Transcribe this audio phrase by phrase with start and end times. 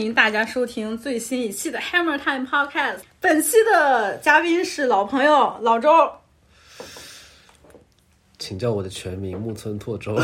[0.00, 3.00] 欢迎大家收听最新一期的 Hammer Time Podcast。
[3.20, 5.90] 本期的嘉宾是老朋友老周，
[8.38, 10.16] 请叫我的全名木村拓周，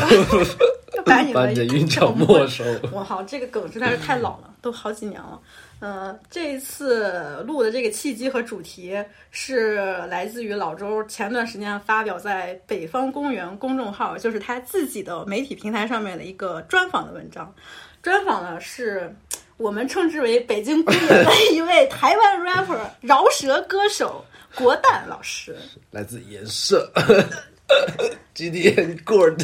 [1.05, 2.63] 把你 把你的的韵脚没收。
[2.91, 5.39] 我靠，这个梗实在是太老了，都好几年了。
[5.79, 8.97] 呃，这一次录的这个契机和主题
[9.29, 9.75] 是
[10.07, 17.53] 来自于老周前段时间发表在北方公园公众号，就是他自己的媒体平台上面的一个专访的文章。
[18.01, 19.13] 专访呢是
[19.57, 24.23] 我们称之为北京公园的一位台湾 rapper 饶舌歌手
[24.55, 25.55] 国蛋老师。
[25.91, 26.91] 来自颜色
[28.35, 29.41] ，GDN Good。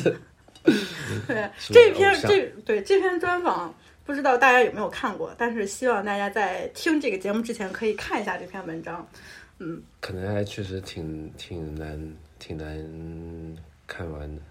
[1.28, 3.74] 对是我的这篇这对这篇专访，
[4.06, 9.06] 不知道大家有没有看过，但是希望大家在听这个节目之前可以看一下这篇文章。
[9.60, 12.00] 嗯可能还确实挺挺难
[12.40, 12.78] 挺难
[13.88, 14.42] 看完的。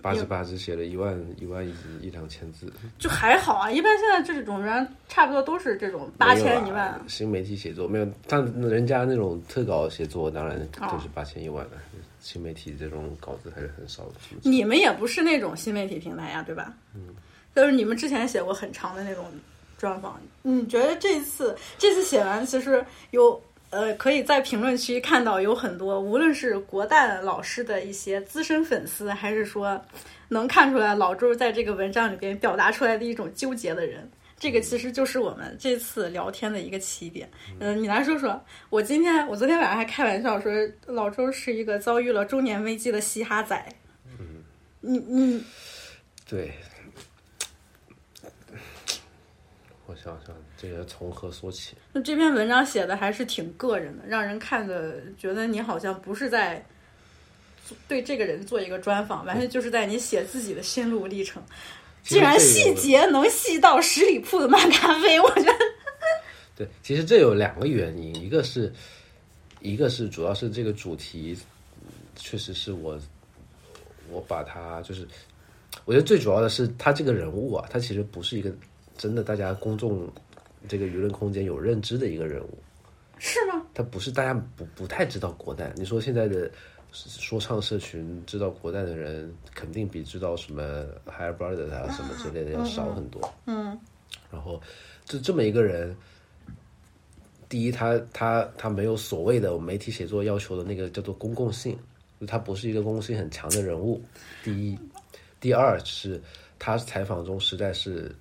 [0.00, 7.00] 八十八只写了一万一万一一两千字，就还好啊，一般现在这种人差不多都是这种八千一万。
[7.06, 11.72] 新媒体写作没有，但人家那种特稿写作当然哦都是八千一万的。
[12.20, 14.12] 新媒体这种稿子还是很少的。
[14.42, 16.72] 你们也不是那种新媒体平台呀，对吧？
[16.94, 17.08] 嗯，
[17.54, 19.26] 就是你们之前写过很长的那种
[19.76, 23.42] 专访，你觉得这次这次写完，其实有
[23.72, 29.82] 呃，可以在评论区看到有很多，无论是国蛋老师的一些资深粉丝，还是说
[30.28, 34.08] 能看出来老周在这个文章里边表达出来的一种纠结的人。
[34.38, 37.30] 这个其实就是我们这次聊天的一个起点。
[37.60, 40.52] 嗯、你来说说，我今天我昨天晚上还开玩笑说，
[40.86, 43.66] 老周是一个遭遇了中年危机的嘻哈仔。
[44.18, 44.44] 嗯
[44.80, 45.44] 你你
[46.28, 46.52] 对，
[49.86, 51.74] 我想想，这个从何说起？
[51.92, 56.64] 那这篇文章写的还是挺个人的，让人看着觉得你好像不是在
[57.88, 61.42] 对这个人做一个专访，完全就是在你写自己的心路历程。
[62.04, 65.52] 竟然细节能细到十里铺的漫咖啡，我觉得
[66.56, 68.72] 对，其实这有两个原因，一个是，
[69.60, 71.38] 一个是主要是这个主题，
[71.80, 72.98] 嗯确实是我，
[74.10, 75.06] 我把它就是，
[75.84, 78.52] 我觉得最主要的是他这个人物啊，他其实不是一个
[78.98, 80.12] 真的大家公众
[80.68, 82.58] 这个舆论空间有认知的一个人物，
[83.18, 83.64] 是吗？
[83.74, 85.72] 他不是大家不不太知道国代。
[85.76, 86.50] 你说现在的
[86.92, 93.32] 说唱社群知道国代的人，肯定比知道什么 Higher Brother 啊什么之类的要少很多。
[93.46, 93.78] 嗯
[94.30, 94.60] 然后
[95.04, 95.94] 就这么一个人，
[97.48, 101.78] 第一，他他他没有所谓的媒体写作要求的那个叫做公共性，
[102.20, 104.02] 就他不是一个公共性很强的人物。
[104.42, 104.78] 第一，
[105.40, 106.20] 第二是
[106.58, 108.14] 他采访中实在是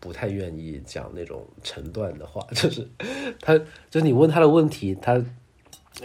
[0.00, 2.88] 不太愿意讲那种成段的话， 就是
[3.40, 3.56] 他
[3.90, 5.22] 就是你问他的问题，他。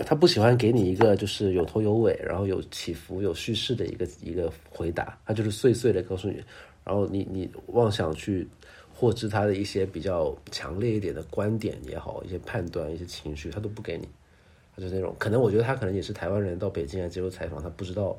[0.03, 6.43] 他不喜欢给你一个就是有头有尾，然后有起伏、有叙事的一个一个回答，他就是碎碎的告诉你，
[6.83, 8.45] 然后你你妄想去
[8.93, 14.09] 获知他的一些比较强烈一点的观点也好，一些判断、一些情绪，他都不给你。
[14.75, 18.17] 他就那种，可能我觉得他可能也是台湾人到北京来接受采访，他不知道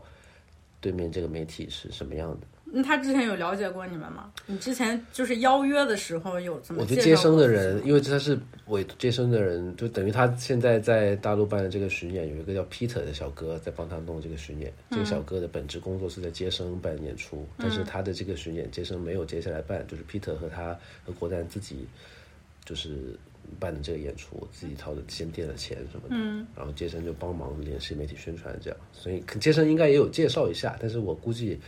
[0.80, 2.46] 对面这个媒体是什么样的。
[2.78, 4.30] 那他之前有了解过你们吗？
[4.44, 14.70] 你之前就是邀约的时候有怎么我觉得接生的人，因为他是委接生的人，就等于他现在在大陆办的这个巡演，有一个叫 Peter 的小哥在帮他弄这个巡演。
[14.90, 21.88] 这个小哥的本职工作是在接生办演出，但是他的这个巡演接生没有接下来办，就是 Peter 和他和国丹自己
[22.62, 23.18] 就是
[23.58, 31.58] 办的这个演出，自己掏的先垫了钱什么的，嗯，然后接生就帮忙联系媒体宣传这样，所以接生应该也有介绍一下，但是我估计。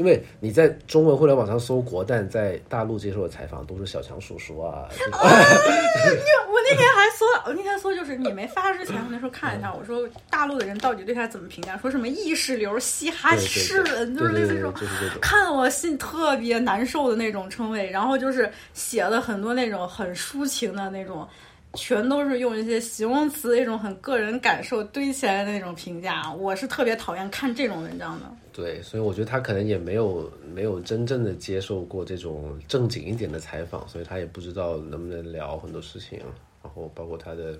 [0.00, 6.16] 因为你在中文互联网上搜国蛋在大陆接受的采访，都是小强叔叔啊， 就是
[6.48, 11.76] 我那天还搜，我那天搜就是你没发之前，我那时候看一下，我说大陆的人到底对他怎么评价？
[11.76, 14.72] 说什么意识流、嘻哈诗人，就是类似这种。
[15.20, 17.90] 看得我心特别难受的那种称谓。
[17.90, 21.28] 然后就是写了很多那种很抒情的那种，
[21.74, 26.32] 全都是用一些形容词，一种很个人感受堆起来的那种评价。
[26.32, 28.24] 我是特别讨厌看这种文章的。
[28.52, 36.18] 对，所以我觉得他可能也没有没有真正的接受过这种正经一点的采访，所以他也不知道能不能聊很多事情，
[36.62, 37.58] 然后包括他的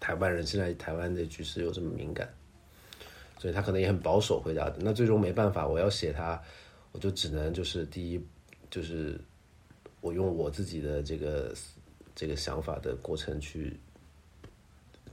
[0.00, 2.28] 台湾人现在台湾的局势又这么敏感，
[3.38, 4.76] 所以他可能也很保守回答的。
[4.80, 6.40] 那最终没办法，我要写他，
[6.92, 8.20] 我就只能就是第一
[8.70, 9.20] 就是
[10.00, 11.54] 我用我自己的这个
[12.14, 13.78] 这个想法的过程去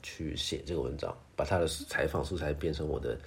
[0.01, 3.19] 去写这个文章，把他的采访素材变成我的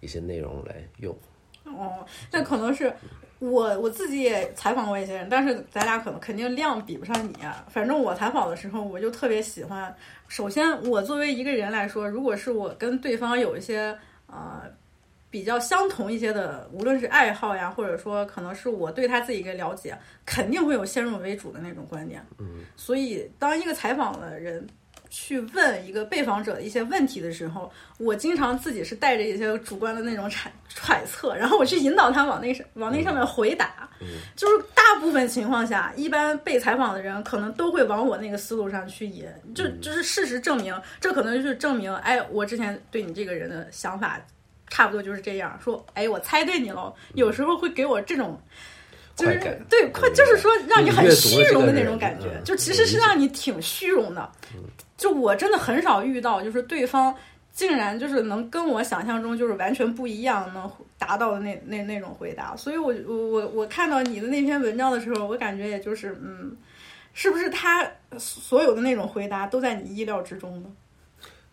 [0.00, 1.16] 一些内容来用。
[1.64, 2.90] 哦，那可能是
[3.38, 7.66] 我我自己也采访过一些人，但是咱俩可能肯定量比不上你啊。
[7.68, 9.94] 反正我采访的时候，我就特别喜欢。
[10.28, 13.96] 首先，我作为一个人来说，如果是我跟对方有一些
[14.26, 14.62] 呃
[15.30, 22.24] 比较相同一些的，无论是爱好呀，或者说可能是我对他自己一个了解，肯定会有先入为主的那种观点。
[22.38, 24.66] 嗯，所以当一个采访的人
[25.10, 33.88] 去问一个被访者一些问题的时候，我经常自己是带着一些主观的那种揣揣测，然后我去引导他往那上往那上面回答。
[34.00, 34.06] 嗯，
[34.36, 39.24] 就是大部分情况下，一般被采访的人可能都会往我那个思路上去引，
[39.54, 44.20] 就嗯就是事实证明，这可能就是证明，哎，我之前对你这个人的想法。
[44.70, 46.94] 差不多就是这样说，哎，我猜对你了。
[47.14, 48.38] 有时候会给我这种，
[49.16, 54.30] 就是对快，就是说让你很虚荣的那种感觉，嗯就其实是让你挺虚荣的。
[54.98, 57.14] 就我真的很少遇到，就是对方
[57.50, 62.54] 竟然就是能跟我想象中就是完全不一样，能达到的那那那种回答。
[62.54, 66.54] 所以我我我我看到你的那篇文章的时候，我感觉也就是嗯，
[67.14, 70.68] 是不是他所有的那种回答都在你意料之中呢？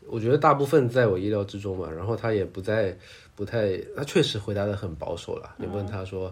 [0.08, 2.96] 我觉得大部分在我意料之中嘛，然后他也不在，
[3.36, 5.56] 不太，他确实回答的很保守了。
[5.58, 6.32] 你问他说，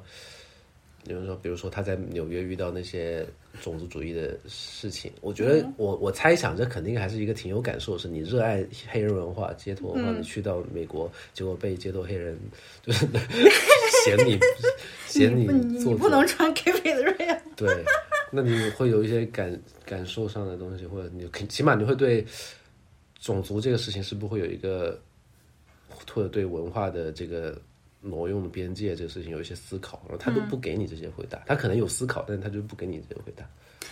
[1.05, 3.25] 你问说，比如说他在纽约遇到那些
[3.61, 12.37] 种族主义的事情，我觉得我我猜想这肯定还是一个挺有感受，是你热爱黑人文化、街头文化，你去到美国，结果被街头黑人
[12.81, 13.05] 就是
[14.03, 14.39] 嫌你
[15.07, 17.39] 嫌你你做你不能穿 Keep It Real。
[17.55, 17.83] 对，
[18.31, 22.25] 那你会有一些感感受上的东西，或者你起码你会对。
[23.25, 24.99] 种族这个事情是不会有一个，
[25.87, 27.57] 或者对文化的这个
[28.03, 33.43] 挪用的边界这个事情有一些思考，然后他都不给你这些回答，他可能有思考，但是他就不给你这些回答。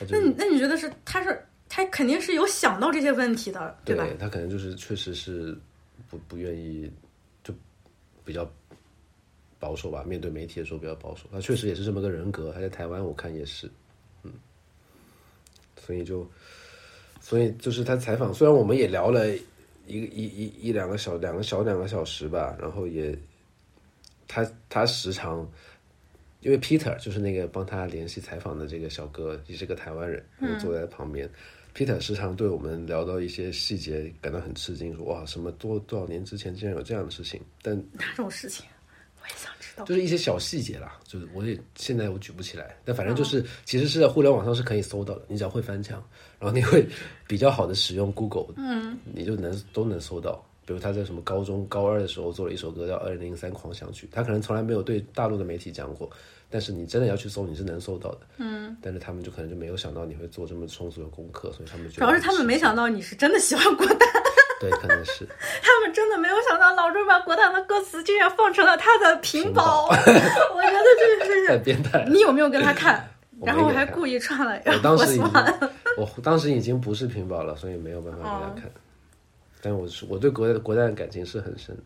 [0.10, 4.08] 那你那你觉得是他是他肯定是有想到这些问题的，对吧？
[4.20, 5.58] 他可能就是确实是
[6.10, 6.92] 不不愿意，
[7.44, 7.54] 就
[8.24, 8.48] 比较
[9.58, 10.04] 保守吧。
[10.04, 12.52] 面对媒体的时候比较保守，他确实也是这么个人格。
[12.52, 13.70] 他在台湾我看也是，
[14.24, 14.32] 嗯，
[15.80, 16.30] 所以就。
[17.24, 19.30] 所以就是他采访，虽然我们也聊了
[19.86, 23.16] 一个一一一两个小两个小两个小时吧，然后也
[24.32, 25.46] 他他时常
[26.40, 31.30] 因为 Peter 就是那个帮他联系采访的这个小哥，也是个台湾人，就坐在旁边。
[31.76, 38.66] Peter 时常对我们聊到一些细节感到很吃惊，说哇什么多多少年之前竟然有这样的事情，但哪种事情
[39.22, 39.84] 我也想知道。
[39.84, 46.04] 就是一些小细节啦，就是我也现在我举不起来，但反正就是、其实是在互联网上是可以搜到的，你只要会翻墙，
[46.40, 46.86] 然后你会
[47.28, 50.44] 比较好的使用 Google，嗯，你就能都能搜到。
[50.72, 56.10] 比如他在什么高中高二的时候做了一首歌叫《二零零三狂想曲》，他可能从来没有对大陆的媒体讲过，
[56.50, 58.20] 但是你真的要去搜，你是能搜到的。
[58.38, 64.08] 嗯，但是他们就可能就没有想到你会做这么充足的功课，所以他们主要是他们没想到你是真的喜欢国 蛋。
[64.62, 65.28] 对，可能是
[65.62, 70.86] 他们真的没有想到老周把国蛋的歌词竟然放成了他的屏保， 我觉得
[71.20, 72.06] 这是太变态。
[72.08, 73.06] 你有没有跟他看？
[73.44, 75.24] 然后我还故意串了，我当时已经
[75.98, 78.70] 我，我当时已经不是屏保了，所以没有办法给他看。
[78.70, 78.72] 哦、
[79.62, 81.84] 但我是我对国国蛋的感情是很深的。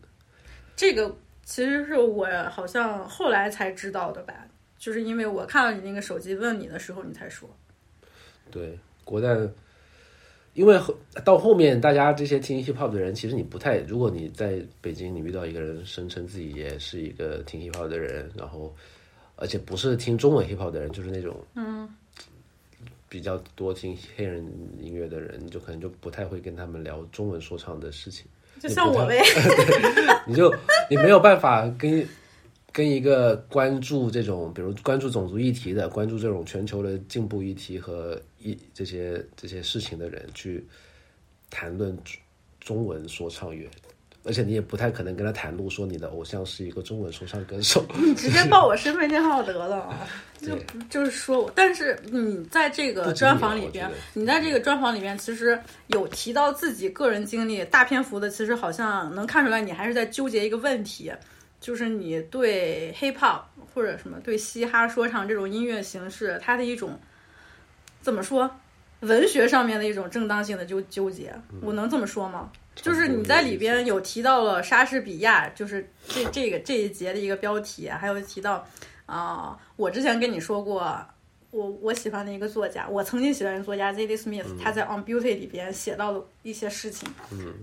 [0.74, 1.14] 这个
[1.44, 4.34] 其实是我好像后来才知道的吧，
[4.78, 7.48] 就是因为我看到你那个手机问你的时候，你才说。
[8.50, 9.52] 对，国蛋。
[10.54, 10.80] 因为
[11.22, 18.74] 到后面，大家这些听 hip hop 的人，其实你不太，如果你在北京，你遇到一个人声称自己也是一个听 hip hop 的人，然后
[19.36, 21.86] 而且不是听中文 hip hop 的人，就是那种嗯
[23.08, 24.44] 比较多听黑人
[24.80, 28.26] 音乐的人，你就可能就不太会跟他们聊中文说唱的事情。
[28.60, 29.22] 就像我呗，
[30.26, 30.52] 你 就
[30.90, 32.06] 你没有办法跟
[32.72, 40.66] 跟一个关注这种，比如关注种族议题的，关注这种全球的进步议题和一这些这些事情的人去
[41.50, 41.96] 谈论
[42.58, 43.68] 中文说唱乐，
[44.26, 47.86] 而且你也不太可能跟他袒露说你的偶像是一个中文说唱歌手。
[47.96, 49.94] 你直接报我身份证号得了，
[50.40, 50.58] 就
[50.90, 61.12] 就是说我，但是你在这个专访里边，你在这个专访里边其实有提到自己个人经历，大篇幅的，其实好像能看出来你还是在纠结一个问题。
[61.58, 63.40] 就是你对 hip hop
[63.74, 66.96] 或者什么对嘻哈说唱这种音乐形式，它的一种
[68.02, 68.48] 怎么说，
[69.00, 72.52] 文学上面的一种正当性的纠纠结，我能这么说吗？
[72.76, 78.64] 就是你在里边有提到了莎士比亚，就是这这个这一节的一个标题，还有提到
[79.06, 80.96] 啊、呃，我之前跟你说过，
[81.50, 84.16] 我我喜欢的一个作家，我曾经喜欢的作家 Z.D.
[84.16, 87.54] Smith，、嗯、他在《On Beauty》里边写到了一些事情，嗯，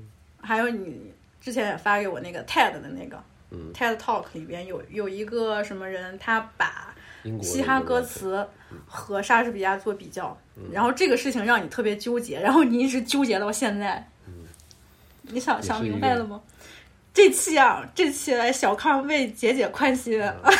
[0.41, 3.21] 还有你之前也发给我那个 TED 的那个。
[3.55, 6.91] 嗯、TED Talk 里边有有一个什么人，他把
[7.39, 8.43] 嘻哈歌词
[8.87, 14.03] 和莎士比亚做比较，嗯、然后这个事情让你特别纠结，然后你一直纠结到现在。
[15.23, 16.41] 嗯、你想想明白了吗？
[17.13, 20.53] 这期啊，这期来小康为姐姐宽心，嗯、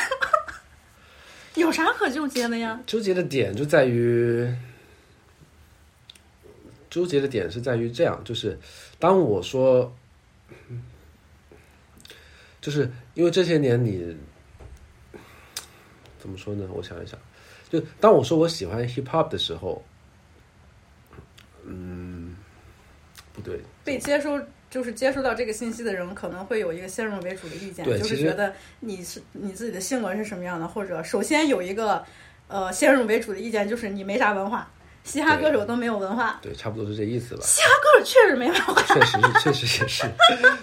[1.56, 2.80] 有啥可纠结的呀？
[2.86, 4.48] 纠结的点就在于，
[6.90, 8.60] 纠结的点是在于这样，就是
[9.00, 9.94] 当我说。
[12.62, 14.16] 就是因为这些年你
[16.18, 16.66] 怎么说呢？
[16.72, 17.20] 我想一想，
[17.70, 19.84] 就当我说我喜欢 hip hop 的时候，
[21.66, 22.13] 嗯，
[23.34, 32.04] 不对，被接收就是接收到这个信息的人，可能会有一个先入为主的意见，就是觉得你是你自己的性格是什么样的，或者首先有一个
[32.48, 34.72] 呃先入为主的意见，就是你没啥文化，
[35.04, 37.42] 嘻哈歌手都没有文化，对，差不多是这意思吧。
[37.44, 38.82] 嘻哈歌手确实没文化。
[38.84, 40.08] 确实是，确实也是，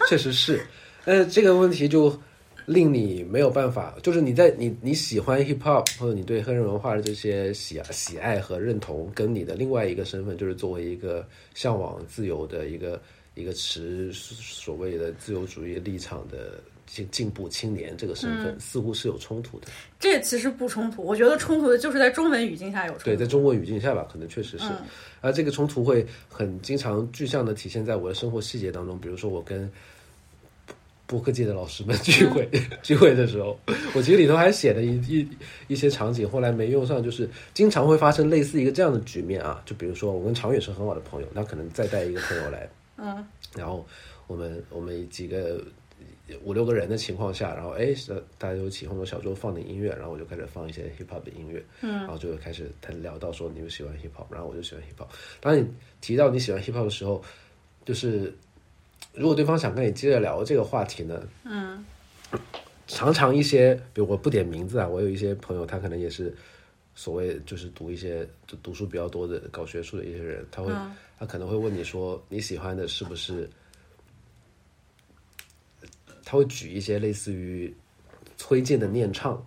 [0.08, 0.66] 确实是。
[1.06, 2.20] 呃，这个问题就
[2.70, 13.02] 令你没有办法，就是你在你你喜欢 hip hop 或者你对黑人文化的这些喜喜爱和认同，跟你的另外一个身份，就是作为一个向往自由的一个
[13.34, 19.66] 一个持所谓的自由主义立场的进进步青年这个身份，似乎是有冲突的。
[19.98, 23.04] 这其实不冲突，我觉得冲突的就是在中文语境下有冲突。
[23.06, 24.66] 对，在中国语境下吧，可能确实是。
[24.66, 24.76] 嗯
[25.22, 29.70] 而这个冲突会很经常具象的体现在我的生活细节当中，比如说我跟
[31.10, 32.48] 播客界的老师们聚会、
[32.84, 33.58] 聚会的时候，
[33.96, 35.28] 我其实里头还写了一一
[35.66, 43.26] 一些场景，后来没用上，就是经常会发生类似一个这样的局面啊，就比如说我跟常远是很好的朋友，他可能再带一个朋友来，嗯。
[43.56, 43.84] 然后
[44.28, 45.60] 我们我们几个
[46.44, 55.08] 五六个人的情况下，然后哎，呃大家就一起或者小周放点音乐，然后我就开始放一些 hip hop 的音乐，嗯，然后就开始他聊到说你们喜欢 hip hop，然后我就喜欢 hip hop。
[55.40, 55.66] 当你
[56.00, 57.20] 提到你喜欢 hip hop 的时候，
[57.84, 58.32] 就是
[59.12, 61.84] 如果对方想跟你接着聊这个话题呢，嗯
[62.86, 66.34] 常常一些，比如我不点名字啊，我有一些朋友，他可能也是
[66.94, 73.46] 所谓就是读一些就读书比较多的搞学术的一些人，他会、嗯他可能会问你说你喜欢的是不是？
[76.24, 77.74] 他会举一些类似于
[78.38, 79.44] 崔健的念唱，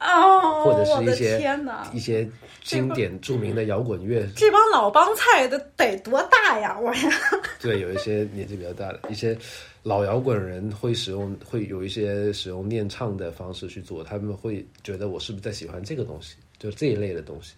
[0.00, 2.28] 哦，或者是一些天哪，一些
[2.62, 6.78] 经典著名的摇滚乐，这帮老帮菜的得多大呀！
[6.78, 7.10] 我呀，
[7.60, 9.36] 对，有一些年纪比较大的一些
[9.82, 17.54] 老摇滚人会使用，会有一些使用念唱的方式去做，他们会觉得我是不是在喜欢这个东西，就是这一类的东西。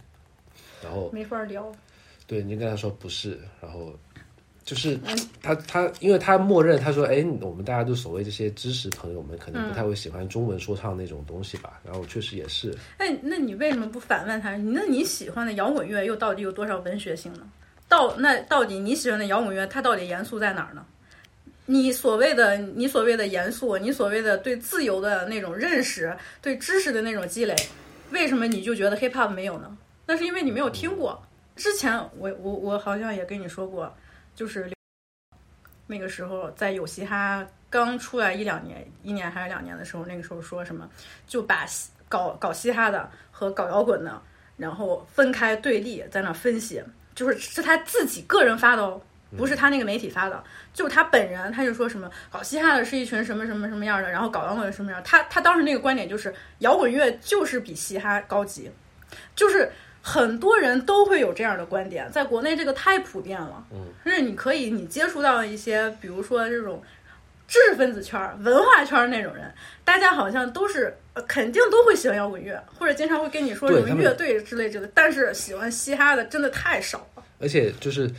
[0.82, 1.70] 然后没法聊。
[2.26, 3.92] 对你跟他说不是，然后
[4.64, 4.98] 就是
[5.42, 11.80] 他他，因为他默认他说，哎，我们大家都所谓这些知识朋友们，可能不太会喜欢中文说唱那种东西吧。
[11.84, 14.56] 然后确实也是，哎那你为什么不反问他？
[14.56, 17.40] 那你喜欢的摇滚乐又到底有多少文学性呢？
[17.88, 20.84] 到那到底你喜欢的摇滚乐，它到底严肃在哪儿呢？
[21.66, 27.54] 你所谓的你所谓的严肃，你所谓的对自由的那种认识，对知识的那种积累，
[28.10, 29.76] 为什么你就觉得 hip hop 没有呢？
[30.06, 31.20] 那是因为你没有听过。
[31.56, 33.92] 之前我我我好像也跟你说过，
[34.34, 34.70] 就是
[35.86, 40.88] 那个时候在有嘻哈刚出来一两年，一年还是两年的时候，那个时候说什么
[41.26, 44.22] 就把嘻搞搞嘻哈的和搞摇滚的，
[44.56, 46.82] 然后分开对立，在那分析，
[47.14, 49.00] 就是是他自己个人发的哦，
[49.36, 58.70] 不是他那个媒体发的，就是他本人，他就说什么搞嘻哈的是一群什么什么什么样的，然后搞摇滚的什么样，他他当时那个观点就是摇滚乐就是比嘻哈高级，
[59.34, 59.70] 就是。
[60.02, 63.64] 很多人都会有这样的观点，在国内这个太普遍了。
[63.72, 66.82] 嗯，就是你可以你接触到一些，比如说这种
[67.46, 69.52] 知识分子圈儿、文化圈儿那种人，
[69.84, 74.92] 大家好像都是、呃、肯定都会喜欢摇滚乐，或者经常会跟你说什么乐队之类之类的。
[74.94, 77.22] 但是喜欢嘻哈的真的太少了。
[77.38, 78.10] 而且就是，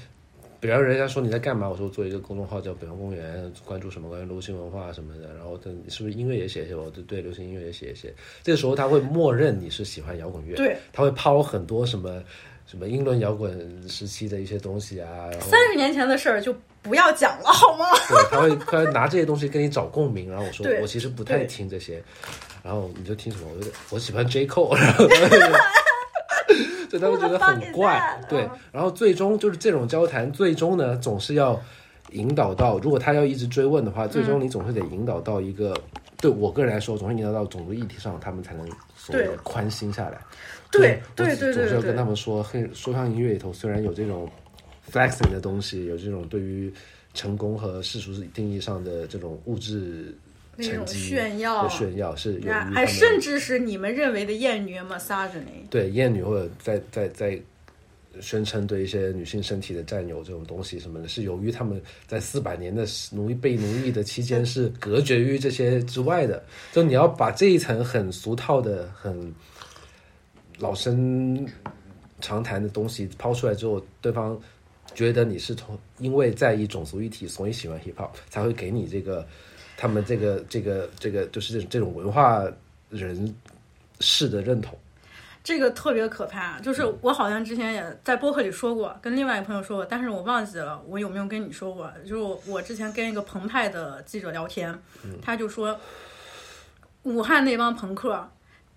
[0.61, 8.13] 比方人家说你在干嘛，我说做一个公众号叫北方公园，关注什么关于流行文化什么的，然后他你是不是音乐也写一写，我就对流行音乐也写一写。
[8.43, 12.21] 这个时候他会默认你是喜欢摇滚乐，对，他会抛很多什么
[12.67, 17.85] 什么英伦摇滚时期的一些东西啊，三十年前的事儿就不要讲了，好吗？
[18.07, 21.99] 对，他会他会拿这些东西跟你找共鸣，然后我说我其实不太听这些，
[22.61, 23.47] 然后你就听什么？
[23.51, 25.05] 我就我喜欢 J Cole，然后
[26.91, 28.21] 对他们觉得很怪？
[28.29, 31.59] 对嗯，然后最终就是这种交谈，最终呢总是要
[32.11, 35.73] 引导到，如果他要一直追问的话，最终嗯你总是得引导到一个，
[36.17, 40.19] 对我个人来说，总是引导到种族议题上，他们才能所谓的宽心下来。
[40.69, 44.29] 对我对对对对总是要跟他们说，黑说唱音乐里头虽然有这种
[44.91, 46.73] flexing 的东西，有这种对于
[47.13, 50.13] 成功和世俗定义上的这种物质
[50.59, 52.41] 成绩炫耀炫耀，是
[52.73, 55.67] 还甚至是你们认为的艳女 misogyny。
[55.69, 57.41] 对艳女或者在在在
[58.19, 66.43] 宣称对一些女性身体的占有这种东西什么的，是由于他们在四百年的奴役被奴役的期间是隔绝于这些之外的。
[66.73, 69.33] 就你要把这一层很俗套的、很
[70.59, 71.47] 老生
[72.19, 74.37] 常谈的东西抛出来之后，对方
[74.93, 79.25] 觉得你是从因为在意种族一体，所以喜欢 hip hop，才会给你这个
[79.81, 82.45] 他们这个这个这个就是这种这种文化
[82.91, 83.33] 人
[83.99, 84.77] 士的认同。
[85.43, 86.59] 这个特别可怕。
[86.59, 91.91] 就是我好像之前也在播客里说过，跟另外一个朋友说过，但是我忘记了我有没有跟你说过。
[92.05, 94.79] 就是我之前跟一个澎湃的记者聊天，
[95.19, 95.75] 他就说
[97.01, 98.29] 武汉那帮朋克。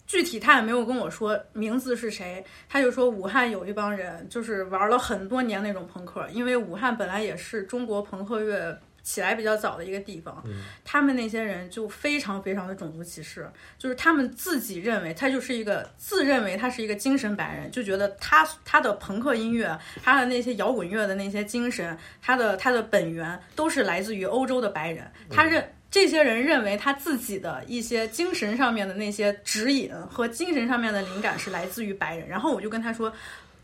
[0.07, 10.43] 具体他也没有跟我说名字是谁，他就说武汉有一帮人，就是玩了很多年那种朋克，因为武汉本来也是中国朋克乐起来比较早的一个地方，
[10.85, 25.65] 他们那些人就非常非常的种族歧视，就是他们自己认为他就是一个自认为他是一个精神白人，就觉得他他的朋克音乐，他的那些摇滚乐的那些精神，他的他的本源都是来自于欧洲的白人，他认。
[25.91, 33.13] 这些人认为他自己的一些精神上面的那些指引和精神上面的灵感是来自于白人，然后我就跟他说，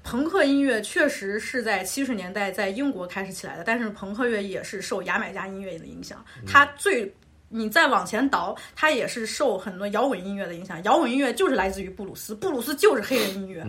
[0.03, 7.13] 朋克音乐确实是在七十年代在英国开始起来的，但是朋克乐也是受牙买加音乐的影响，它最
[7.49, 13.65] 你再往前倒，它也是受很多摇滚音乐的影响，摇滚音乐就是来自于布鲁斯，布鲁斯就是黑人音乐。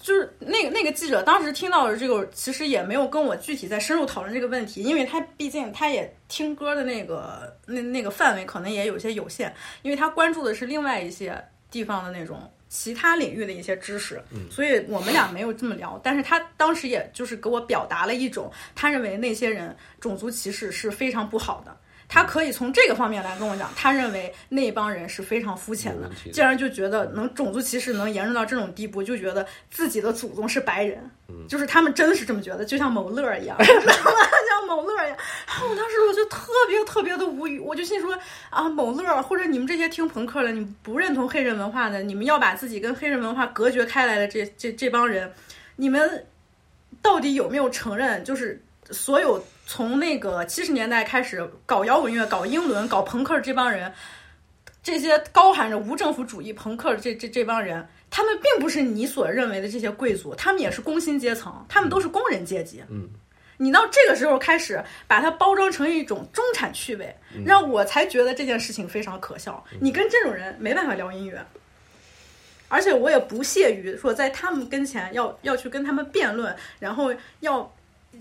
[0.00, 11.40] 就是那个那个记者当时听到的这个，其实也没有跟我具体再深入讨论这个问题，因为他毕竟他也听歌的那个那那个范围可能也有些有限，因为他关注的是另外一些
[11.70, 14.18] 地方的那种其他领域的一些知识，
[14.50, 16.00] 所以我们俩没有这么聊。
[16.02, 21.76] 但是他当时也就是给我表达了一种他认为那些人种族歧视是非常不好的。
[22.12, 31.10] 他可以从这个方面来跟我讲，他认为那帮人是非常肤浅的，竟然就觉得能种族歧视能严重到这种地步，就觉得自己的祖宗是白人，
[31.48, 35.16] 就是他们真的是这么觉得，就像某乐一样， 像某乐一样。
[35.62, 38.14] 我当时我就特别特别的无语，我就心说
[38.50, 45.32] 啊，某乐或者你们这些听朋克的，你不认同黑人文化的，你们要把自己跟黑人文化隔绝开来的这这这帮人，
[45.76, 46.26] 你们
[47.00, 49.42] 到底有没有承认，就是所有。
[49.72, 53.90] 从那个七十年代开始搞摇滚乐、搞英伦、搞朋克这帮人，
[54.82, 62.82] 这些高喊着无政府主义朋克的这这这帮人，他们并不是你所认为的这些贵族，他们也是工薪阶层，他们都是工人阶级。
[62.90, 63.08] 嗯，
[63.56, 69.64] 你到这个时候开始把它包装成一种中产趣味，让我才觉得这件事情非常可笑。
[69.80, 71.42] 你跟这种人没办法聊音乐，
[72.68, 77.10] 而且我也不屑于说在他们跟前要要去跟他们辩论，然后
[77.40, 77.74] 要。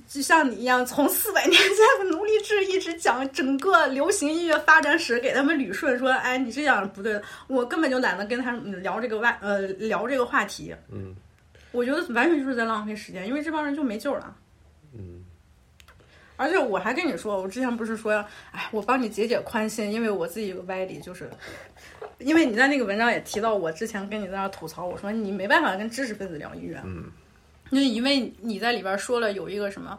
[0.07, 10.73] 就像你一样，从四百年前的奴隶制一直讲整个流行音乐发展史，给他们捋顺，说，哎，你这样不对，我根本就懒得跟他聊这个外呃聊这个话题。
[10.89, 11.15] 嗯，
[11.71, 14.35] 我觉得完全就是在浪费时间，因为这帮人就没救了。
[14.93, 15.23] 嗯，
[16.35, 18.13] 而且我还跟你说，我之前不是说，
[18.51, 21.29] 哎，我帮你解解宽心，因为我自己有个歪理，就是
[22.19, 26.81] 因为你在那个文章也提到，我之前跟你在那吐槽，我说你没办法跟知识分子聊音乐。
[26.85, 27.11] 嗯。
[27.71, 29.97] 就因为你在里边说了有一个什么，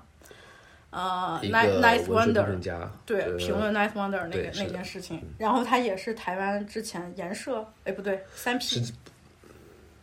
[0.90, 8.92] 呃，Nice Wonder，对，评论 Nice Wonder 那个那件事情，然后他也是台湾之前颜社，哎，不对，三 P，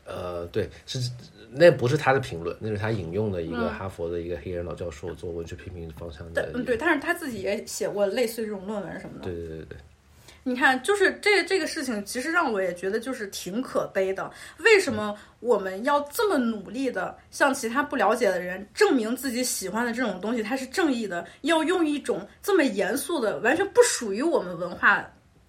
[0.05, 1.11] 呃，对，是
[1.51, 9.77] 那不是他的评论，那是他引用的一个哈佛的一个黑人老教授做文学批评方向的，嗯，对，但是他自己也写过类似这种论文什么的，对对对对。
[10.43, 14.31] 你看，就是这这个事情，其实让我也觉得就是挺可悲的。
[14.59, 21.25] 为什么我们要这么努力的向其他不了解的人证明自己喜欢的这种东西它是正义的？
[21.41, 25.05] 要用一种这么严肃的、完全不属于我们文化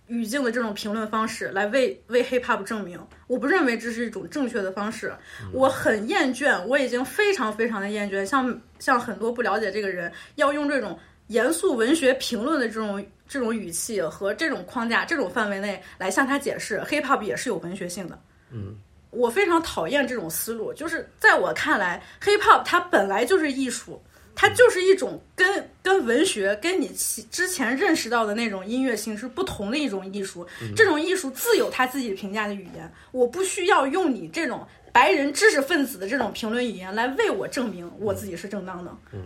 [0.09, 2.99] 语境的这种评论方式来为为 hiphop 证明？
[3.29, 5.15] 我不认为这是一种正确的方式。
[5.53, 10.99] 我很厌倦，我已经非常非常的厌倦，像像很多不了解这个人要用这种
[11.29, 13.03] 严肃文学评论的这种。
[13.31, 18.19] 这种语气和这种框架、这种范围内来向他解释，hiphop 也是有文学性的。
[18.51, 18.75] 嗯，
[19.11, 20.75] 我非常讨厌这种思路。
[20.75, 24.03] 就是在我看来，hiphop 它本来就是艺术，
[24.35, 26.89] 它就是一种跟跟文学、跟你
[27.31, 30.45] 之前认识到的那种音乐形式不同的一种艺术。
[30.75, 38.91] 这种艺术自有它自己评价的语言，我不需要用你这种白人知识分子的这种评论语言来为我证明我自己是正当的。
[39.13, 39.23] 嗯，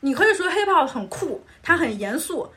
[0.00, 2.48] 你可以说 hiphop 很酷，它很严肃。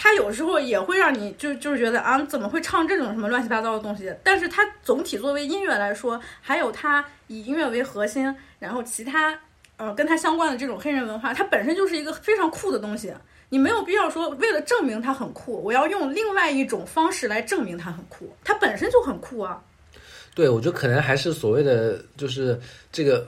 [0.00, 4.14] 他有时候也会让你就就是觉得啊，怎么会唱这种什么乱七八糟的东西？
[4.22, 9.36] 但是它总体作为音乐来说，还有它以音乐为核心，然后其他
[9.76, 13.12] 呃跟它相关的这种黑人文化，它本身就是一个非常酷的东西。
[13.48, 18.32] 你没有必要说为了证明它很酷，我要用另外一种方式来证明它很酷。
[18.44, 19.60] 它本身就很酷啊。
[20.32, 22.56] 对，我觉得可能还是所谓的就是
[22.92, 23.26] 这个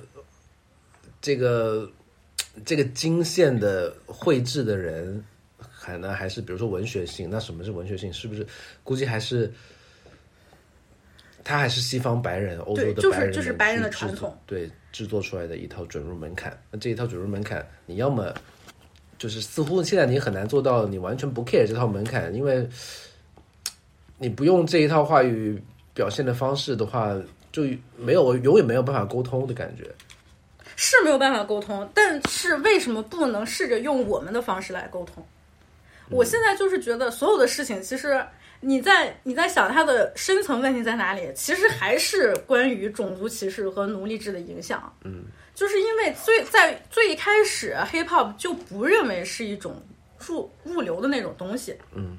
[1.21, 1.91] 这个
[2.65, 5.25] 这个经线的绘制的人。
[5.81, 8.13] 可能还是比如说文学性，那什么是文学性？
[8.13, 8.47] 是不是
[8.85, 9.51] 估计还是
[11.43, 16.57] 他还是西方白人、欧洲的白人就是白人的传统对制作出来的一套准入门槛？
[16.71, 18.33] 那这一套准入门槛，你要么
[19.19, 22.69] 就是似乎现在你很难做到你完全不 care 这套门槛，因为
[24.19, 25.59] 你不用这一套话语
[25.95, 27.17] 表现的方式的话，
[27.51, 27.65] 就
[27.97, 29.91] 没有永远没有办法沟通的感觉。
[30.77, 35.23] 是没有办法沟通，但是为什么不能试着用我们的方式来沟通？
[36.11, 38.25] 我现在就是觉得所有的事情，其实
[38.61, 44.93] 你在你在想它的深层问题在哪里，其实还是关于种族歧视和奴隶制的影响。
[45.05, 49.83] 嗯，就是因为最在最一开始，hip hop 就不认为是一种
[50.19, 51.75] 入入流的那种东西。
[51.95, 52.17] 嗯，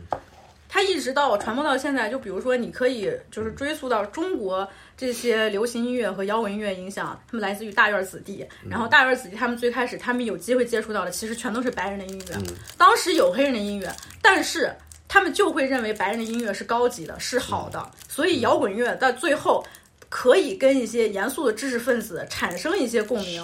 [0.73, 8.47] 它一直到传播到现在，就比如说，你可以就是追溯到中国这些流行音乐和摇滚音乐影响，他们来自于大院子弟。
[8.69, 12.37] 然后大院子弟他们最开始他们有机会接触到的，其实全都是白人的音乐。
[12.77, 14.73] 当时有黑人的音乐，但是
[15.09, 17.91] 他们就会认为白人的音乐是高级的，是好的。
[18.07, 19.61] 所以摇滚乐到最后
[20.07, 23.43] 可以跟一些严肃的知识分子产生一些共鸣。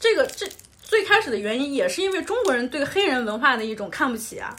[0.00, 0.46] 这个这
[0.82, 4.56] 最开始的原因也是因为中国人对黑人文化的一种看不起啊。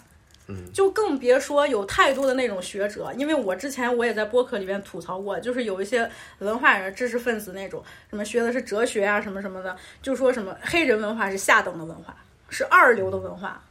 [0.48, 12.16] 嗯，就更别说有太多的那种学者，因为我之前我也在播客里边吐槽过，就是有一些文化人、知识分子那种，什么学的是哲学啊，什么什么的，就说什么黑人文化是下等的文化，
[12.50, 13.64] 是二流的文化。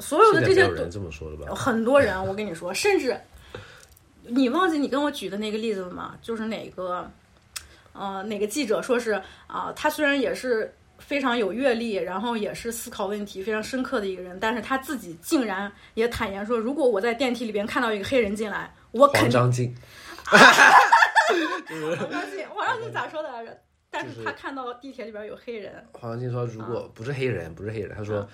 [0.00, 1.52] 所有的这些都这么说的吧？
[1.54, 3.20] 很多人，我跟你说，甚至
[4.22, 6.16] 你忘记你跟我举的那个例子了吗？
[6.22, 7.10] 就是哪个，
[7.92, 19.74] 呃，哪个记者说是啊、他虽然也是非常有阅历，然后也是思考问题非常深刻的一个人，但是他自己竟然也坦言说，如果我在电梯里边看到一个黑人进来，我肯定黄章进，
[20.26, 23.56] 黄章进，黄章进咋说的来着？
[23.90, 28.28] 但是他看到地铁里边有黑人，黄章进说，如果不是黑人，不是黑人，他说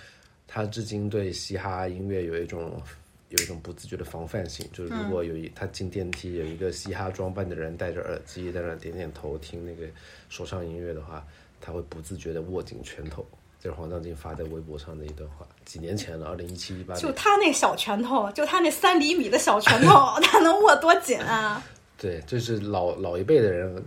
[0.48, 2.82] 他至今对嘻哈音乐有一种
[3.28, 9.86] 有一种不自觉的防范性，就是如果有一他进电梯有一个嘻哈装扮的人戴着耳机在那点点头听那个
[10.28, 11.24] 说唱音乐的话，
[11.64, 13.24] 他会不自觉的握紧拳头。
[13.58, 16.94] 这是黄章进发在微博上的一段话，几年前了，二零一七一八。
[16.96, 21.64] 就他那小拳头，就他那三厘米的小拳头， 他能握多紧啊？
[21.96, 23.82] 对，就是老老一辈的人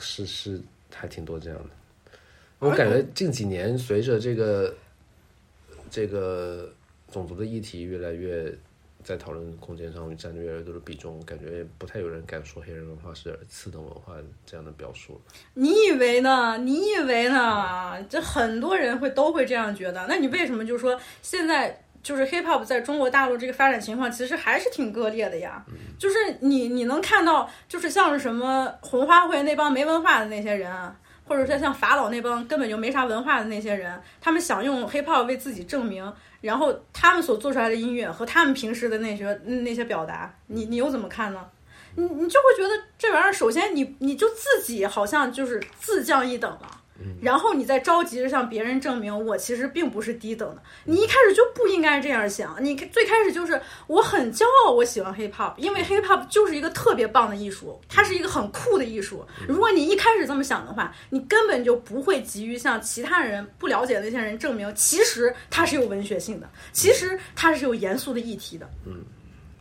[0.00, 0.60] 是是
[0.92, 2.18] 还挺多这样的。
[2.58, 4.74] 我感觉近几年随着这个
[5.88, 6.68] 这个
[7.12, 8.52] 种族的议题越来越
[9.02, 15.20] 在讨论空间上占据越来越多的比重，感觉不太有人敢说黑人文化是次等文化这样的表述。
[15.54, 16.58] 你以为呢？
[16.58, 17.96] 你以为呢？
[18.08, 20.06] 这很多人会都会这样觉得。
[20.08, 25.64] 那你为什么就说现在就是 hip hop 在中国大陆这个发展情况其实还是挺割裂的呀？
[25.98, 30.70] 就是你你能看到，就是像是什么红花会那帮没文化的那些人。
[31.30, 41.46] 或者说像法老那帮根本就没啥文化的那些人，他们想用 hip hop 为自己证明，然后他们所做出来的音乐和他们平时的那些那些表达，你你又怎么看呢？
[41.94, 46.79] 你你就会觉得这玩意儿，首先你你就自己好像就是自降一等了，
[47.20, 52.56] 然后你再着急着向别人证明我其实并不是低等的，你一开始就不应该这样想。
[52.62, 59.24] 你最开始就是我很骄傲，我喜欢 hip hop，因为 hip hop 就是一个特别棒的艺术，它是一个很酷的艺术。
[59.48, 68.68] 如果你一开始这么想的话，你根本就不会急于向其他人不了解的那些人证明，其实它是有文学性的，其实它是有严肃的议题的。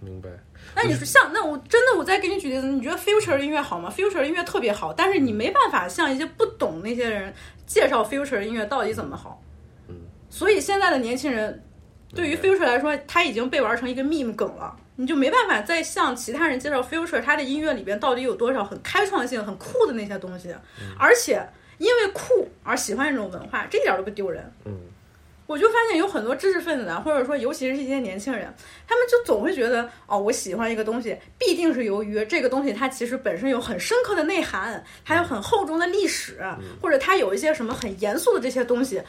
[0.02, 0.30] 明白？
[0.76, 7.34] 那你说像那我真的我再给你举例子，你觉得 future 音乐好吗？future 音乐特别好，但是你没办法向一些不懂那些人
[7.66, 9.42] 介绍 future 音乐到底怎么好。
[9.88, 9.96] 嗯，
[10.30, 11.64] 所以现在的年轻人
[12.14, 20.56] 对于 future 来说，他已经被玩成一个 meme 梗了，你就没办法再向其他人介绍 future 他的音乐里边到底有多少很开创性、很酷的那些东西，
[20.98, 21.46] 而且
[21.78, 24.52] 因为酷而喜欢这种文化，这一点都不丢人。
[24.66, 24.80] 嗯。
[25.50, 28.54] 我就发现有很多知识分子啊，或者说尤其是一些年轻人，
[28.88, 36.40] 他们就总会觉得，哦，我喜欢一个东西，必定是由于这个东西它其实本身有很深刻的内涵，还有很厚重的历史，
[36.80, 39.02] 或者它有一些什么很严肃的这些东西，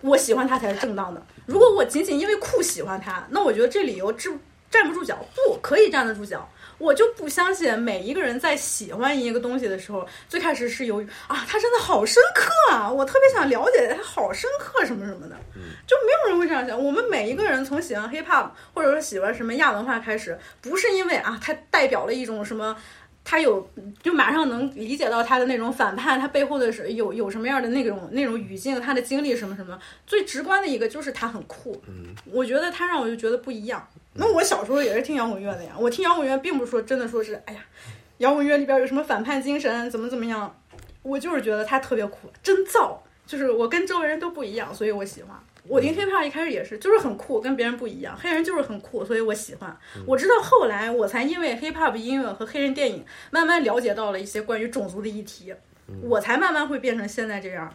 [0.00, 1.24] 我喜欢它才是正当的。
[1.46, 6.48] 如果我仅仅因为酷喜欢它，那我觉得这理由站站不住脚，不可以站得住脚。
[6.80, 15.36] 我就不相信每一个人在喜欢一个东西的时候，最开始是由于啊，它真的好深刻啊，我特别想了解它好深刻什么什么的，
[15.86, 16.82] 就没有人会这样想。
[16.82, 22.76] 我们每一个人从喜欢 hip hop 或者说喜欢什么亚文化开始，不是因为啊，它代表了一种什么。
[23.22, 23.70] 他有
[24.02, 29.78] 就马上能理解到他的那种反叛，他背后的是有有什么样的那种那种语境，他的经历什么什么。
[30.06, 31.80] 最直观的一个就是他很酷，
[32.24, 33.86] 我觉得他让我就觉得不一样。
[34.14, 37.60] 那我小时候也是听摇滚乐的呀，我听摇滚乐并不是说真的说是哎呀，
[38.18, 40.60] 摇滚乐里边有什么反叛精神，怎么怎么样，
[41.02, 42.96] 我就是觉得他特别酷，真燥，
[43.26, 45.36] 就是我跟周围人都不一样，所以我喜欢。
[45.68, 48.18] 我听 hiphop 一开始也是，就是很酷，跟别人不一样。
[48.18, 49.76] 黑人就是很酷，所以我喜欢。
[50.06, 55.54] 我直到后来，我才因为 hiphop 音乐和黑人电影，慢慢了解到了一些关于种族的议题，
[56.02, 57.72] 我才慢慢会变成现在这样，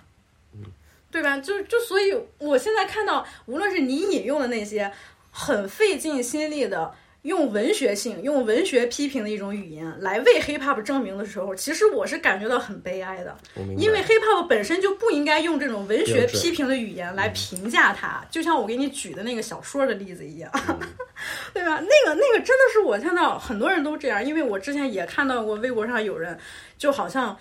[1.11, 1.37] 对吧？
[1.37, 4.91] 就就所以，我现在看到，无论是你引用的那些
[5.37, 13.35] 很费尽心力的用文学性、用文学批评的一种语言来为 hip hop 证明的时候，其实我是感觉到很悲哀的，
[13.77, 20.49] 因为 hip hop 本身就不应该用这种文学批评的语言来评价它，就像我给你举的那个小说的例子一样，
[21.53, 21.81] 对吧？
[21.81, 26.39] 那个那个真的是我看到很多人都这样，因为我之前也看到过微博上有人，
[26.77, 27.37] 就好像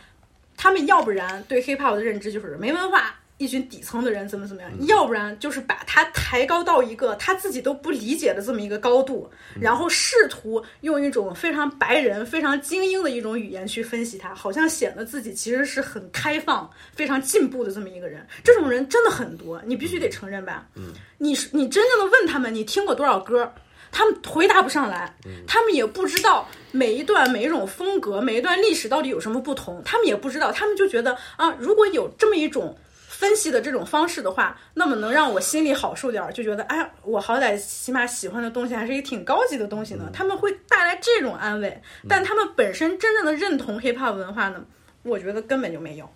[0.56, 3.20] 他们要不然对 hip hop 的认知就是没文化。
[3.36, 9.28] 一群底层的人怎么怎么样，要不然就是把他抬高到一个他自己都不理解的这么一个高度，
[9.60, 18.24] 然后试图用一种非常白人、非常精英的一种语言去分析他，好像显得自己其实是很开放、非常进步的这么一个人。
[18.44, 20.68] 这种人真的很多，你必须得承认吧？
[20.76, 23.52] 嗯，你你真正的问他们，你听过多少歌？
[23.90, 25.12] 他们回答不上来，
[25.46, 32.76] 他们也不知道每一段每一种风格、每一段历史到底有什么不同，他们也不知道，他们就觉得啊，如果有这么一种。
[33.16, 40.10] 分析的这种方式的话，那么能让我心里好受点儿，就觉得哎，我好歹起码喜欢的东西还是一个挺高级的东西呢。
[40.12, 44.64] 他们会带来这种安慰，但他们本身真正的认同 hiphop 文化呢，
[45.04, 46.10] 我觉得根本就没有。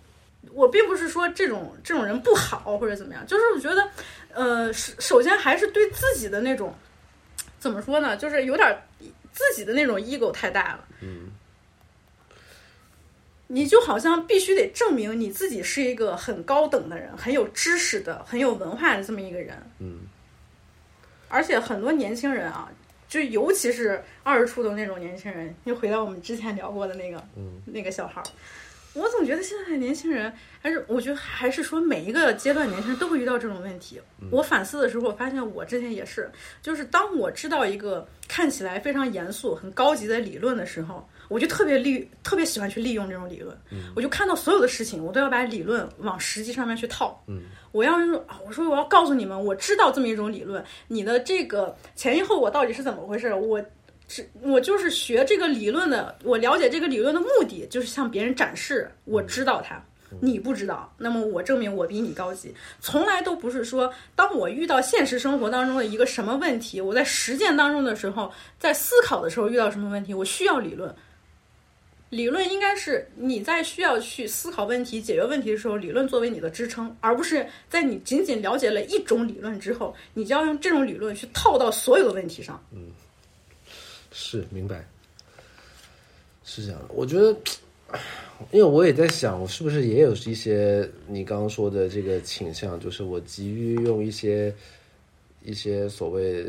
[0.51, 3.89] 我并不是说这种这种人不好或者怎么样，就是我觉得，
[4.33, 6.73] 呃，首首先还是对自己的那种
[7.59, 8.77] 怎么说呢，就是有点
[9.31, 10.85] 自己的那种 ego 太大了。
[11.01, 11.31] 嗯。
[13.51, 19.57] 你就好像必须得证明你自己是一个很高等的人，很有知识的、很有文化的这么一个人。
[19.79, 20.01] 嗯。
[21.27, 22.69] 而且很多年轻人啊，
[23.07, 28.27] 就尤其是二十出头那种年轻人，又回到我们之前聊过的那个，嗯，那个小孩儿。
[28.93, 30.31] 我总觉得现在年轻人，
[30.61, 33.99] 还是我觉得还是说每一个阶段年轻人都会遇到这种问题。
[34.31, 36.29] 我反思的时候，我发现我之前也是，
[36.61, 41.09] 就是当我知道一个看起来非常严肃、很高级的理论的时候。
[41.29, 43.57] 我就特别利，特别喜欢去利用这种理论。
[43.95, 47.23] 我就看到所有的事情，我都要把理论往实际上面去套。
[47.71, 47.93] 我要
[48.27, 53.33] 啊，我说我要告诉你们，我知道这么一种理论，你的这个前因后果到底是怎么回事？
[53.33, 53.63] 我
[54.07, 59.79] 只我就是学这个理论的，我了解这个理论的目的就是向别人展示我知道它，
[60.19, 62.51] 你不知道，那么我证明我比你高级。
[62.81, 70.91] 从来都不是说，当我遇到现实生活当中的一个什么问题，我在实践当中的时候，在思考的时候遇到什么问题，我需要理论。
[72.09, 82.59] 理论应该是你在需要去思考问题、解决问题的时候，理论作为你的支撑，而不是在你仅仅了解了一种理论之后，你就要用这种理论去套到所有的问题上。
[82.71, 82.87] 嗯，
[84.11, 84.83] 是明白，
[86.43, 86.87] 是这样的。
[86.95, 87.27] 我觉得，
[88.51, 94.51] 因为我也在想，我是不是也有一些你刚刚说的这个倾向，就是我急于用一些
[95.43, 96.47] 一些所谓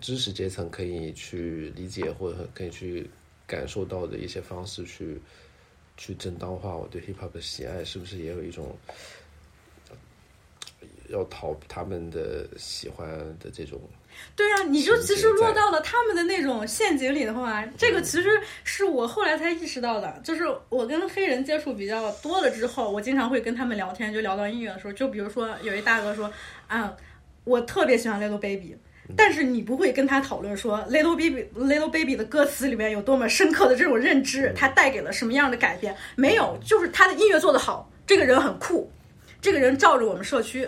[0.00, 3.10] 知识阶层可以去理解或者可以去。
[3.46, 5.20] 感受到的一些方式去
[5.96, 8.76] 去正当化我对 hip hop 的喜爱，是不是也有一种
[11.08, 13.06] 要讨他们的喜欢
[13.38, 13.78] 的这种？
[14.36, 18.28] 对啊，你就其实落到了他们的那种陷阱里的话，这个其实
[18.62, 20.20] 是我后来才意识到的。
[20.24, 26.32] 就是我跟黑人接触比较多了之后，我经常会跟他们聊天，就聊到音乐的时候，就比如说有一大哥说
[26.68, 26.96] 啊，
[27.42, 28.76] 我特别喜欢 Little Baby。
[29.16, 35.94] 但是你不会跟他讨论说 Little Baby Little Baby 的歌词里面有多么深刻的这种认知，它带给了什么样的改变？
[36.16, 38.90] 没有，就是他的音乐做得好，这个人很酷，
[39.40, 40.66] 这个人罩着我们社区，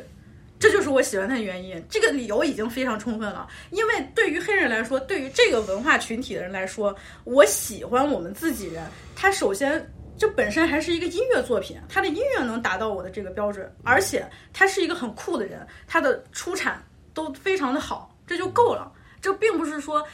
[0.59, 1.83] 这就是我喜欢他的原因。
[1.89, 3.49] 这个理由已经非常充分了。
[3.71, 6.95] 因为对于黑人来说，对于这个文化群体的人来说，
[7.25, 9.85] 我喜欢我们自己人，他首先
[10.19, 16.83] 这本身还是一个音乐作品，他的音乐能达到我的这个标准，而且他是一个很酷的人，他的出产
[17.15, 18.16] 都非常的好。
[18.27, 20.05] 这就够了，这并不是说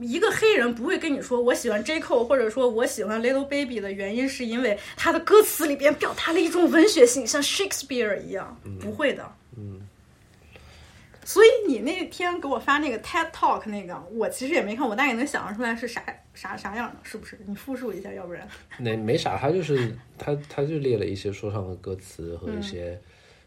[0.00, 9.32] 一个黑人不会跟你说我喜欢 J Cole 或者说我喜欢 Little Baby 的原因是因为他的歌词里边表达了一种文学性，像 Shakespeare 一样，不会的。
[9.56, 9.80] 嗯。
[11.24, 16.02] 所以你那天给我发那个 TED Talk 那个，我其实也没看，我大概能想象出来是啥
[16.34, 17.38] 啥啥样的，是不是？
[17.46, 18.46] 你复述一下，要不然。
[18.78, 23.00] 那没啥，他就是他他就列了一些说唱的歌词和一些。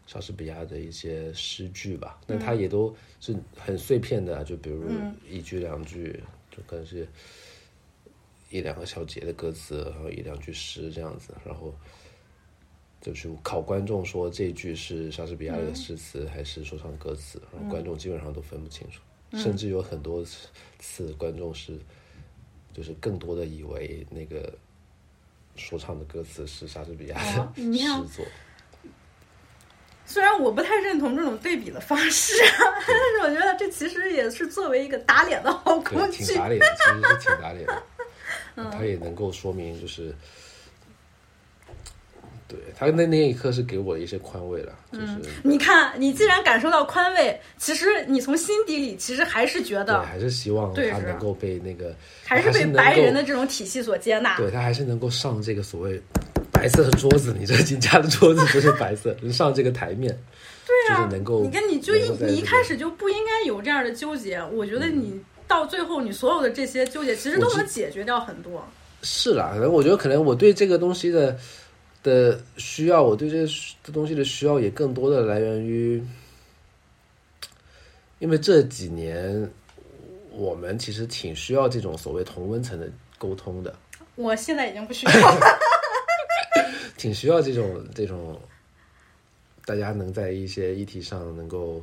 [0.06, 4.88] 莎士比亚的一些诗句吧，那他也都是很碎片的，就比如
[5.28, 7.06] 一句两句，就可能是
[8.50, 11.74] 一两个小节的歌词，然后一两句诗这样子，然后
[13.00, 19.00] 就是考观众说这句是莎士比亚的诗词还是说唱歌词，然后观众基本上都分不清楚，
[19.36, 20.24] 甚至有很多
[20.78, 21.76] 次观众是
[22.72, 24.56] 就是更多的以为那个
[25.56, 28.24] 说唱的歌词是莎士比亚的诗作。
[30.06, 32.34] 虽然我不太认同这种对比的方式，
[32.86, 36.24] 但是我觉得这其实也是作为一个打脸的好工具。
[36.24, 37.82] 挺打脸，其实是挺打脸的。
[38.56, 40.14] 嗯，它也能够说明，就是
[42.48, 45.06] 对他那那一刻是给我一些宽慰了，就是、
[45.42, 54.36] 你看，你既然感受到宽慰，其实你从心底里其实还是觉对，得，还是希望他能够被那个，还是被白人的这种体系所接纳。
[54.36, 56.00] 对他还是能够上这个所谓
[56.56, 60.18] 白色的桌子，你这金家的桌子不是白色，能 上这个台面，
[60.66, 64.42] 对啊，就是能够你跟，你就一你一开始就不应该有这样的纠结。
[64.52, 68.66] 我觉得你到最后，你所有的这些纠结，其实都能解决掉很多。
[69.02, 71.36] 是啦，可能我觉得可能我对这个东西的
[72.02, 73.46] 的需要，我对这
[73.84, 76.02] 这东西的需要也更多的来源于，
[78.18, 79.48] 因为这几年
[80.32, 82.88] 我们其实挺需要这种所谓同温层的
[83.18, 83.74] 沟通的，
[84.14, 85.58] 我现在已经不需要了。
[86.96, 88.40] 挺需要这种这种
[89.64, 91.82] 大家能在一些议题上能够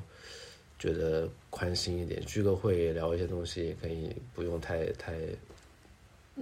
[0.80, 5.14] 觉得宽心一点，聚个会聊一些东西，可以不用太太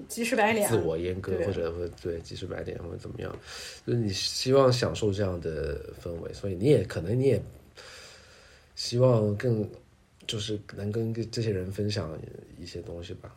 [0.08, 3.38] 急赤白脸，自我阉割或者或者对几十百点或者怎么样，
[3.86, 7.42] 就是你希望享受这样的氛围，所以你也可能你也
[8.76, 9.70] 希望更
[10.26, 12.18] 就是能跟这些人分享
[12.58, 13.36] 一些东西吧。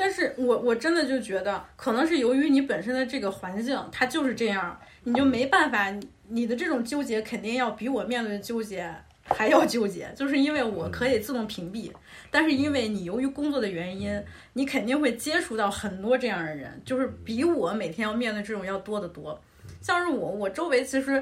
[0.00, 5.92] 但是我我真的就觉得，可能是由于你本身的这个环境，它就是这样，你就没办法，
[6.28, 8.88] 你的这种纠结肯定要比我面对的纠结
[9.24, 11.90] 还要纠结，就是因为我可以自动屏蔽，
[12.30, 19.36] 但是因为你由于工作的原因，你肯定会接触到很多这样的人，就是比我每天要面对这种要多得多。
[19.82, 21.20] 像是我，我周围其实，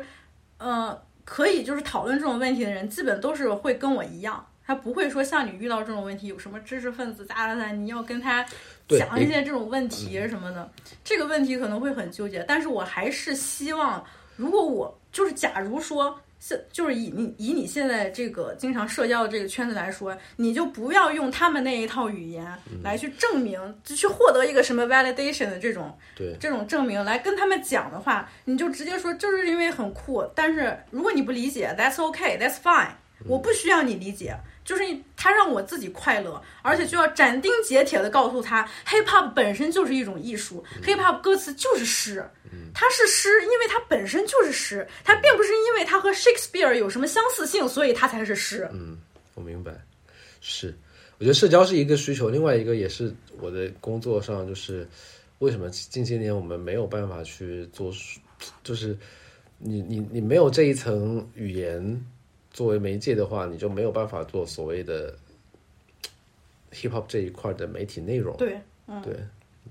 [0.58, 4.46] 呃，可以就是讨论这种问题的人，基本都是会跟我一样。
[4.66, 8.44] 他不会说像你遇到这种问题，有什么知识分子咋咋咋，你要跟他
[8.88, 10.68] 讲一些这种问题什么的，
[11.04, 12.44] 这个问题可能会很纠结。
[12.48, 22.46] 但是我还是希望，如果我就是假如说，现就是以你以你现在这个经常社交的这个圈子来说，你就不要用他们那一套语言
[22.82, 30.28] 来去证明，就去获得一个什么 validation 的这种对，这种证明来跟他们讲的话，你就直接说就是因为很酷。
[30.34, 32.90] 但是如果你不理解，that's okay，that's fine，
[33.26, 34.36] 我不需要你理解。
[34.66, 34.82] 就是
[35.16, 42.28] 他让我自己快乐，而且就要斩钉截铁的告诉他，hip hop 本身就是一种艺术，hip hop 歌词就是诗，
[42.74, 48.68] 它是诗，因为它本身就是诗，它并不是因为它和 Shakespeare 有什么相似性，所以它才是诗。
[48.72, 48.98] 嗯，
[49.34, 49.72] 我明白，
[50.40, 50.76] 是，
[51.18, 54.86] 我觉得社交是一个需求，另外一个也是我的工作上，就是
[55.38, 57.92] 为什么近些年我们没有办法去做，
[58.64, 58.98] 就是
[59.58, 62.04] 你你你没有这一层语言
[62.56, 65.14] 作为媒介的话，你就没有办法做所谓的
[66.72, 69.02] hip hop 这一块的媒体内容，对，嗯。
[69.02, 69.14] 对，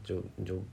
[0.04, 0.64] 就你就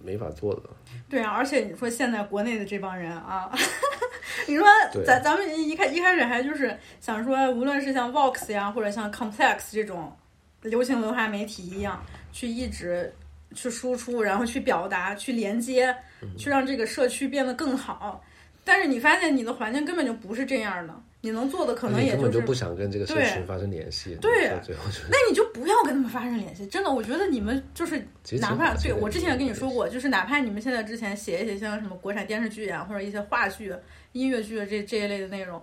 [0.00, 0.62] 没法做的。
[1.10, 3.50] 对啊，而且你说现在国内的这帮人啊，
[4.46, 4.64] 你说
[5.04, 10.16] 咱咱们一开一开始还就是想说，无论是像 Vox 呀，或者像 Complex 这种
[10.62, 12.00] 流行文化媒体一样，
[12.32, 13.12] 去一直
[13.52, 15.92] 去输出，然后去表达，去连接，
[16.36, 18.22] 去让这个社区变得更好。
[18.64, 26.64] 但是你发现你的环境根本就不是这样的，你能做的可能你也是根本就不想跟这个社对群发生联系，对到最后就那你就不要跟他们发生联系。
[26.68, 28.00] 真的，我觉得你们就是
[28.40, 33.74] 哪怕对我之前也跟你说过，就是哪怕你们现在之前写一写像什么国产电视剧啊，或者一些话剧、
[34.12, 35.60] 音乐剧这这一类的内容，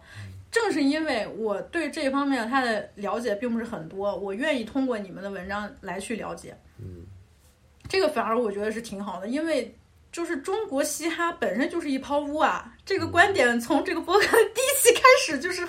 [0.51, 6.53] 正是因为我对这一方面他的了解并不是很多，我愿意通过你们的文章来去了解。
[6.79, 7.05] 嗯，
[7.87, 9.73] 这个反而我觉得是挺好的，因为。
[10.11, 12.73] 就是中国嘻哈本身就是一泡污啊！
[12.85, 14.94] 这个观点从这个博客的第一期开始就是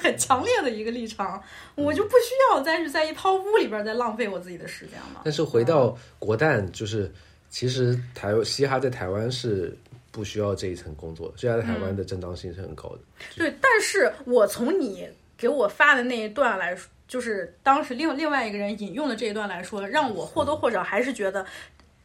[0.07, 1.43] 很强烈的一个立场，
[1.75, 5.21] 我就不需要再是在一泡屋里边再浪费我自己的时间了。
[5.25, 7.13] 但是回到国诞，就是
[7.51, 9.77] 其实台嘻哈在台湾是
[10.11, 12.99] 不需要这一层工作的，嘻哈在台湾的正当性是很高的。
[13.37, 21.45] 对，但是我从你给我发的那一段来说，就是当时另另外一个人引用的这一段来说，让我或多或少还是觉得。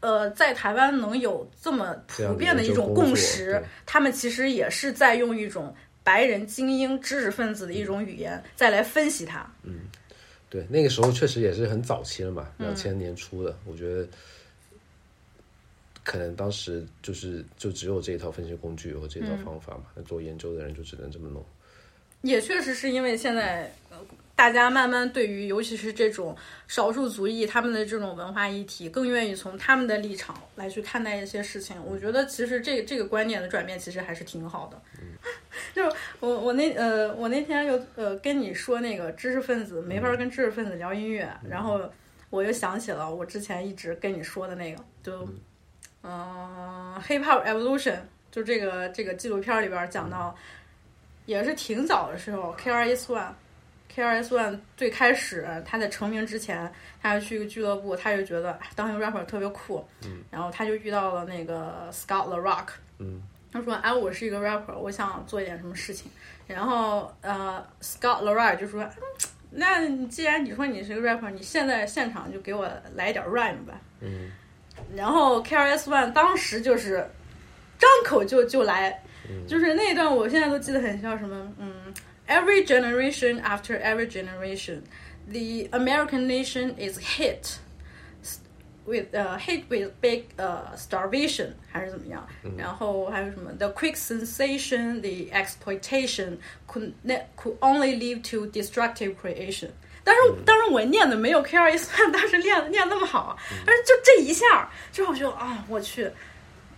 [0.02, 5.72] 呃，在台湾能有这么普遍的一种共识，他们其实也是在用一种
[6.04, 9.50] 白人精英知识分子的一种语言再来分析它。
[9.64, 9.82] 嗯，
[10.50, 14.08] 对，那个时候确实也是很早期了嘛，嗯两千年初的，我觉得
[16.04, 21.46] 可能当时就是就只有这一套分析工具和这套方法嘛，那、做研究的人就只能这么弄。
[22.22, 23.74] 也确实是因为现在。
[24.36, 26.36] 呃大家慢慢对于，尤其是这种
[26.67, 31.76] 少数族裔他们的这种文化议题，更愿意从他们的立场来去看待一些事情。
[31.86, 34.82] 我觉得其实这这个观念的转变其实还是挺好的。
[35.76, 35.84] 就
[36.20, 41.80] 我我那呃我那天就呃跟你说那个知识分子没法跟知识分子聊音乐，然后
[42.32, 45.23] 我又想起了我之前一直跟你说的那个，就
[46.02, 48.00] 嗯、呃、Hip Hop Evolution，
[48.32, 50.36] 就这个这个纪录片里边讲到，
[51.27, 53.34] 也是挺早的时候，KRS One。
[53.94, 56.71] KRS One 最开始他在成名之前，
[57.02, 62.67] 他去一个俱乐部，他就觉得当一个 rapper 特别酷，嗯，然后他就遇到了那个 Scott La Rock，
[63.00, 63.21] 嗯，
[63.52, 66.10] 他说：“哎，我是一个 rapper，我想做一点什么事情。”
[66.48, 74.31] 然后呃，Scott La Rock 就说：“嗯，那既然你说你是个 rapper，你现在现场就给我来一点 rhyme 吧。”嗯。
[74.96, 77.06] 然后 KRS One 当时就是
[77.77, 79.04] 张口就就来，
[79.48, 81.73] 就是那段我现在都记得很像什么，嗯
[82.31, 84.83] ，Every generation after every generation,
[85.31, 87.59] the American nation is hit.
[88.87, 92.25] with 呃、uh, hit with big 呃、uh, starvation 还是怎么样？
[92.44, 96.38] 嗯、然后还有什么 the quick sensation, the exploitation
[96.69, 96.92] could
[97.37, 99.71] could only lead to destructive creation。
[100.04, 103.37] 但是当时我念的没有 K 二一算当时念念那么好，
[103.67, 106.09] 但是就这一下，就我觉得啊，我去。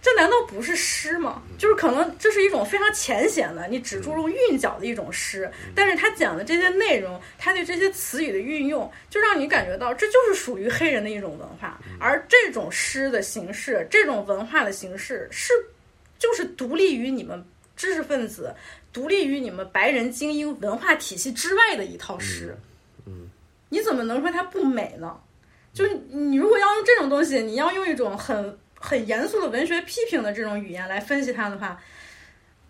[0.04, 1.42] 这难道不是诗吗？
[1.58, 11.80] 就是可能这是一种非常浅显的，你只注重韵脚的一种诗，但是他讲的这些内容，他对这些词语的运用，就让你感觉到这就是属于黑人的一种文化。
[12.02, 15.54] 而这种诗的形式，这种文化的形式，是
[16.20, 17.42] 就是独立于你们
[17.78, 18.54] 知识分子，
[18.92, 22.54] 独立于你们白人精英文化体系之外的一套诗。
[23.06, 23.30] 嗯，
[23.70, 25.18] 你怎么能说它不美呢？
[25.74, 28.60] 就是你如果要用这种东西，你要用一种很。
[28.86, 31.82] 很严肃的文学批评的这种语言来分析它的话，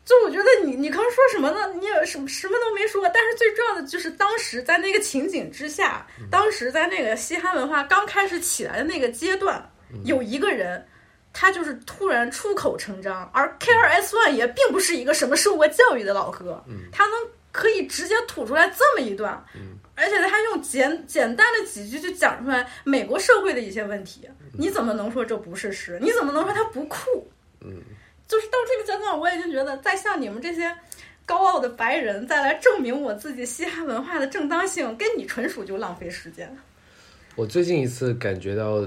[0.05, 1.73] 就我觉得你你刚说什么呢？
[1.79, 3.09] 你也什么什么都没说。
[3.11, 9.67] 但是最重要的就是当时在那个情景之下，当时在那个嘻哈文化刚开始起来的那个阶段，
[10.05, 10.85] 有一个人，
[11.33, 17.13] 他就是突然出口成章，而 K R S One 也并不是一个什么受过教育的老哥，他能
[17.51, 19.43] 可以直接吐出来这么一段。
[20.03, 25.97] 而且他用简简单的几句就讲出来美国社会的一些问题，你怎么能说这不是诗？
[26.01, 27.25] 你怎么能说它不酷？
[27.61, 27.81] 嗯，
[28.27, 30.75] 就是到这个阶段，我已经觉得在像你们这些
[31.25, 36.53] 高傲的白人再来证明我自己嘻哈文化的正当性，跟你纯属就浪费时间。
[37.35, 38.85] 我最近一次感觉到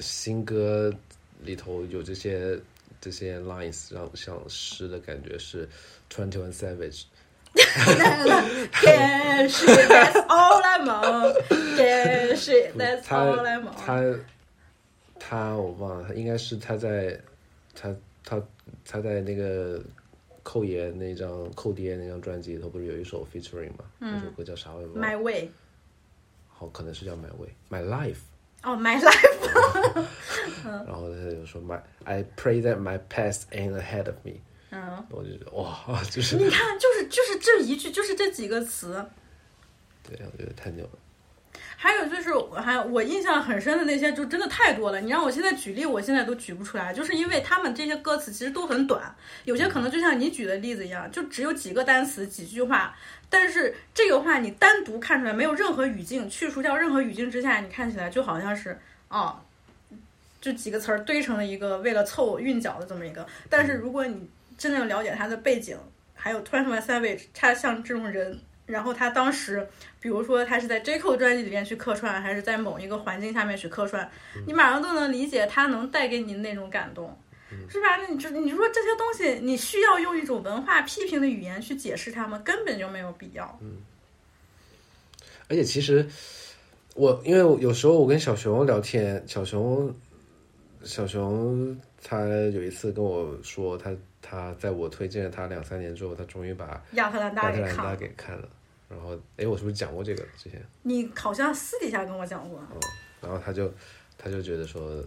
[0.00, 0.92] 新歌
[1.40, 2.58] 里头有这些
[3.00, 5.68] 这些 lines 让像诗的感觉是
[6.12, 7.04] Twenty One Savage。
[8.71, 9.65] Can she?
[9.65, 11.33] That's all I'm on.
[11.77, 12.71] Can she?
[12.75, 13.75] That's all I'm on.
[13.75, 14.15] 他
[15.19, 17.19] 他我忘了，他应该是他在
[17.75, 18.41] 他他
[18.85, 19.81] 他在那个
[20.43, 23.85] 寇爷那张寇爹那张专辑里头不是有一首 featuring 吗？
[23.99, 24.89] 那首歌叫啥来着？
[24.99, 25.49] My Way。
[26.49, 28.19] 好，可能是叫 My Way。My Life。
[28.63, 30.05] 哦，My Life。
[30.63, 34.41] 然后他就说 My I pray that my past ain't ahead of me。
[34.70, 39.04] 嗯，我就觉得哇， 就是你看，就是就是这一句，就是这几个词。
[40.02, 40.90] 对，我觉得太牛了。
[41.80, 45.00] 还有就是，还我印象很深的那些，就真的太多了。
[45.00, 49.14] 你让我现在举例，我现在都举不出来，就是因为他们这些歌词其实都很短，
[49.44, 52.96] 有些可能就像你举的例子一样，就只有几个单词、几句话。
[53.30, 58.76] 但是这个话你单独看出来，没有任何语境，去除掉任何语境之下，你看起来就好像是
[59.08, 59.38] 哦，
[60.40, 63.24] 就几个词儿堆成了一个为了凑韵脚的这么一个。
[63.48, 65.78] 但是如果你真正了解他的背景，
[66.14, 69.64] 还有 Twenty One Savage，他像这种人，然后他当时，
[70.00, 74.10] 比如说他是在 J Cole 专辑里面去客串，还是在某一个环境下面去客串，
[74.46, 77.16] 你马上都能理解他能带给你那种感动，
[77.70, 77.96] 是吧？
[77.98, 83.58] 那你就你说这些东西，你需要用一种文化批评的语言去解释他们，根本就没有必要。
[83.62, 83.76] 嗯。
[85.48, 86.04] 而且其实
[86.94, 89.94] 我因为有时候我跟小熊聊天，小熊
[90.82, 93.94] 小熊他有一次跟我说他。
[94.28, 98.48] 他在我推荐了他两三年之后，他终于把亚特兰大亚特兰大给看了。
[98.90, 100.62] 然后，哎，我是不是讲过这个之前？
[100.82, 102.58] 你好像私底下跟我讲过。
[102.72, 102.80] 嗯，
[103.22, 103.72] 然后他就
[104.16, 105.02] 他就觉得说，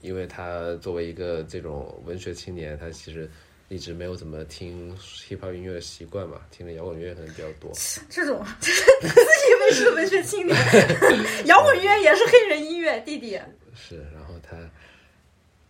[0.00, 3.30] 因为他作为一个这种文学青年，他其实
[3.68, 7.72] 一直没有怎么听 hiphop 音乐的习惯嘛，听的摇滚乐可能比较多。
[8.10, 10.56] 这种 自以为是文学青年，
[11.46, 13.40] 摇滚乐也是黑人音乐，弟弟。
[13.74, 14.56] 是，然后他。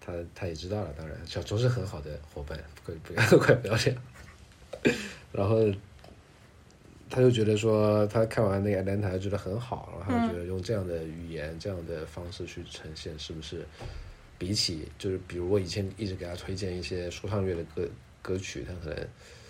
[0.04, 4.02] 他他也知道了，当然小周是很好的伙伴，不不要快 不要这样。
[5.32, 5.64] 然后
[7.08, 13.64] 他就觉得说，他看完那个《Atlanta》觉得很好，然后他就觉得用这样的语言、这样的方式去呈现，是不是
[14.36, 17.88] 比起就是比如我以前一直给他推荐一些说唱乐的歌
[18.20, 19.06] 歌曲，他可能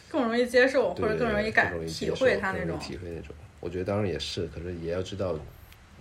[0.09, 3.35] 更容易接受，或者更容易感体会他那种体会那种。
[3.59, 5.37] 我觉得当然也是，可是也要知道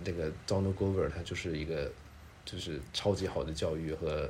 [0.04, 1.90] 那个 Donald Glover 他就是一个。
[2.44, 4.28] 就是超级好的教育和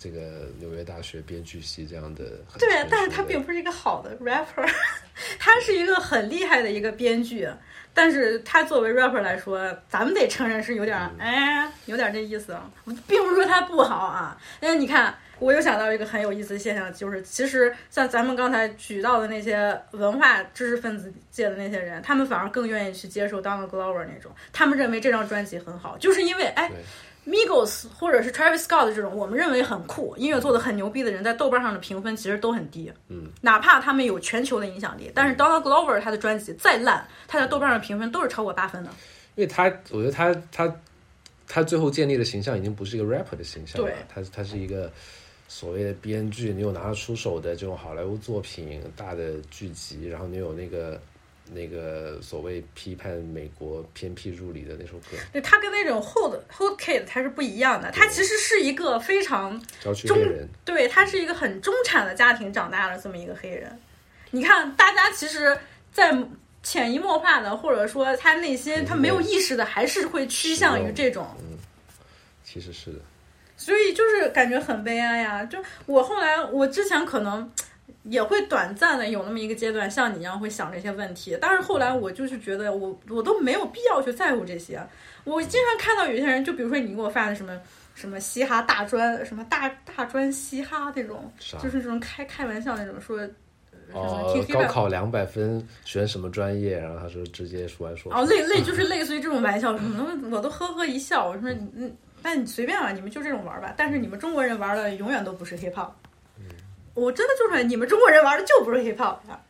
[0.00, 2.24] 这个纽约大学编剧系这样的，
[2.56, 4.64] 对，但是他并不是一个好的 rapper，
[5.40, 7.48] 他是一个很厉害的一个编剧，
[7.92, 12.56] 但是他作为 rapper 来说，咱们得承认是有点哎，有点这意思，
[13.08, 14.40] 并不是说他不好啊。
[14.60, 26.70] 哎，你看，我又想到一个很有意思的现象，就是其实像咱们刚才举到的那些文化知识分子界的那些人，他们反而更愿意去接受 Donald Glover 那种，他们认为这张专辑很好，就是因为哎。
[27.28, 32.90] Migos 或者是 Travis Scott 这种我们认为很酷、音乐做的很牛逼的人，在豆瓣上的评分其实都很低。
[33.08, 38.90] 嗯，哪怕他们有全球的影响力，但是 Donald Glover 他的专辑再烂，他在豆瓣上的评分都是超过八分的。
[39.34, 40.74] 因为他，我觉得他他
[41.46, 44.90] 他最后建立的形象已经不是一个 rapper 的形象了对，他他是一个
[45.48, 51.00] 所谓的编剧，你有拿得出手的这种好莱坞作品、大的剧集，然后你有那个
[51.52, 59.60] 那个所谓批判美国偏僻入里的那首歌对他跟那种 Hold Hold Kid 他是不一样的，他其实是一个非常
[60.06, 63.78] 《中人》，对他是一个很中产的家庭长大的这么一个黑人。
[64.30, 65.58] 你看，大家其实，
[65.90, 66.14] 在
[66.62, 71.26] 潜移默化的，或者说他内心他没有意识的，还是会趋向于这种。
[72.44, 72.98] 其实是的，
[73.56, 75.44] 所以就是感觉很悲哀呀。
[75.46, 77.50] 就我后来，我之前可能
[78.04, 84.80] 也会短暂的有那么一个阶段，像你一样会想这些问题，但是后来我就是觉得我我都没有必要去在乎这些。
[85.24, 87.58] 我经常看到有些人，就比如说你给我发的什么
[87.94, 93.20] 什么嘻哈大专，什么大大专嘻哈这种，啥就是这种开开玩笑那种说。
[93.90, 101.26] 哦听，高考两百分选什么专业，然后他说直接说完说哦，类类就是 类似于这种玩笑什么的，我都呵呵一笑。
[101.26, 103.72] 我说你嗯，但你随便吧，你们就这种玩吧。
[103.78, 105.88] 但是你们中国人玩的永远都不是 hip hop。
[106.98, 109.40] 我真的就是你们中国人玩的就不是 hip hop 呀。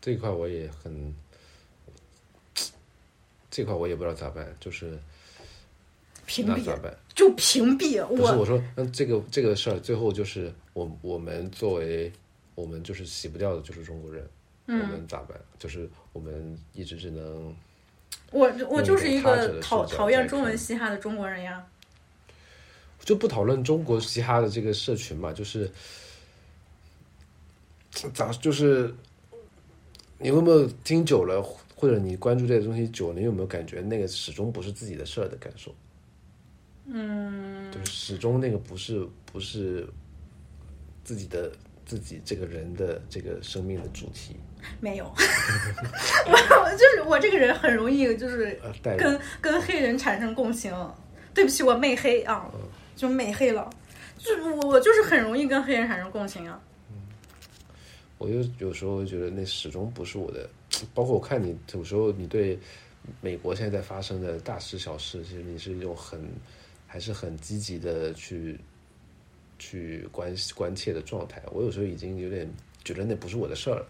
[0.00, 1.14] 这块我也很，
[3.50, 4.96] 这块我也不知道咋办，就是
[6.26, 6.96] 屏蔽那咋办？
[7.14, 12.12] 就屏蔽我，不是我说，那这个这个事儿最后就是我我们作为
[12.54, 14.28] 我们就是洗不掉的，就是中国人，
[14.66, 15.36] 嗯我们咋办？
[15.58, 17.52] 就是我们一直只能
[18.30, 21.66] 我我就是一个讨讨厌中文嘻哈的中国人呀。
[23.06, 25.70] 就不讨论中国嘻哈的这个社群嘛，就是
[28.12, 28.92] 咋就是
[30.18, 31.40] 你有没有听久了，
[31.76, 35.72] 或者你关注这些东西久了，你有没有感觉那个始终不是自己的事儿的感受？
[36.86, 39.88] 嗯，就是始终那个不是不是
[41.04, 41.52] 自己的
[41.84, 44.34] 自己这个人的这个生命的主题，
[44.80, 45.04] 没有，
[46.26, 48.60] 我 就是我这个人很容易就是
[48.98, 50.74] 跟跟黑人产生共情。
[51.32, 52.60] 对不起，我媚黑啊，嗯
[52.96, 53.70] 就美黑了。
[54.18, 56.60] 就我我就是很容易跟黑人产生共情啊。
[58.18, 60.48] 我就有时候觉得那始终不是我的，
[60.94, 62.58] 包括我看你有时候你对
[63.20, 66.18] 美国现在在发生的大事小事，其实你是一种很
[66.86, 68.58] 还是很积极的去
[69.58, 71.42] 去关关切的状态。
[71.52, 72.50] 我有时候已经有点
[72.82, 73.86] 觉得那不是我的事儿了。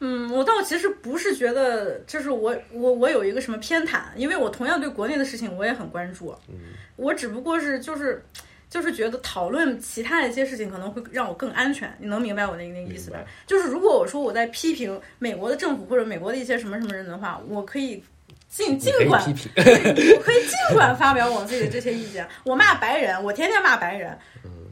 [0.00, 6.34] 嗯，我倒其实不是觉得，就是我我我有一个什么偏袒，因为我同样对国内的事情我也很关注。
[6.48, 6.54] 嗯，
[6.96, 8.24] 我只不过是就是
[8.68, 11.94] 就是觉得讨论其他的一些事情可能会让我更安全。
[12.00, 13.18] 你能明白我的那个意思吧？
[13.46, 18.02] 就是如果我说我在批评美国的政府或者美国的一些什么什么人的话，我可以
[18.48, 22.26] 尽尽管批评，我可以尽管发表我自己的这些意见。
[22.44, 24.18] 我骂白人，我天天骂白人。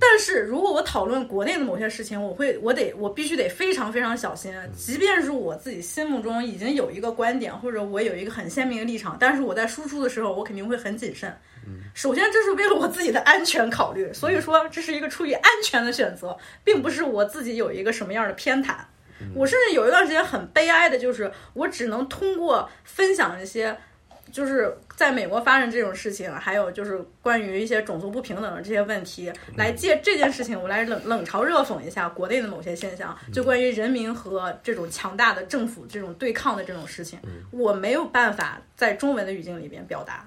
[0.00, 4.52] 但是如果我讨论国内的某些事情，我会，我得，我必须得非常非常小心。
[4.74, 11.30] 即便是我自己心目中已经有一个观点，或者我有一个很鲜明的立场，但是我在输出的时候，我肯定会很谨慎。
[11.94, 18.76] 首先，这是为了我自己的安全考虑，所以说这是一个出于安全的选择，并不是我自己有一个什么样的偏袒。
[19.34, 23.76] 我甚至有一段时间很悲哀的，就是我只能通过分享一些，
[24.32, 37.18] 就是在美国发生这种事情，还有就是关于一些种族不平等的这些问题，来借这件事情，我来冷冷嘲热讽一下国内的某些现象，就关于人民和这种强大的政府这种对抗的这种事情，
[37.50, 40.26] 我没有办法在中文的语境里边表达。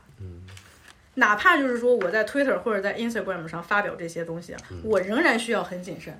[1.16, 6.20] 哪怕就是说我在 Twitter 或者在 Instagram 上发表这些东西，我仍然需要很谨慎，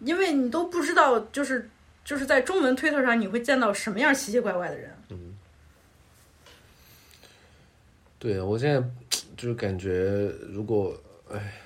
[0.00, 1.70] 因为你都不知道，就是
[2.04, 4.90] 就是在中文 Twitter 上你会见到什么样奇奇怪怪的人。
[8.24, 8.82] 对我现在
[9.36, 10.96] 就是感觉，如果
[11.30, 11.60] 哎，